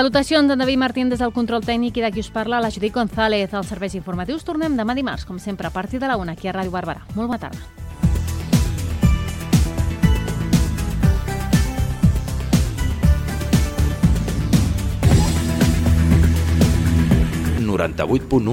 Salutacions 0.00 0.48
d'en 0.48 0.56
David 0.56 0.78
Martín 0.80 1.10
des 1.12 1.20
del 1.20 1.32
control 1.36 1.60
tècnic 1.60 1.98
i 1.98 2.00
de 2.00 2.08
qui 2.08 2.22
us 2.24 2.30
parla, 2.32 2.56
la 2.64 2.70
Judit 2.72 2.94
González. 2.94 3.52
Els 3.52 3.68
serveis 3.68 3.92
informatius 3.98 4.46
tornem 4.48 4.72
demà 4.72 4.94
dimarts, 4.96 5.26
com 5.28 5.36
sempre, 5.36 5.68
a 5.68 5.74
partir 5.74 6.00
de 6.00 6.08
la 6.08 6.16
una, 6.16 6.32
aquí 6.32 6.48
a 6.48 6.54
Ràdio 6.56 6.72
Barberà. 6.72 7.04
Molt 7.12 7.28
bona 7.28 7.36
tarda. 7.36 7.60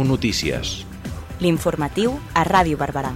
Notícies. 0.04 0.84
L'informatiu 1.40 2.20
a 2.36 2.44
Ràdio 2.44 2.76
Barberà. 2.76 3.16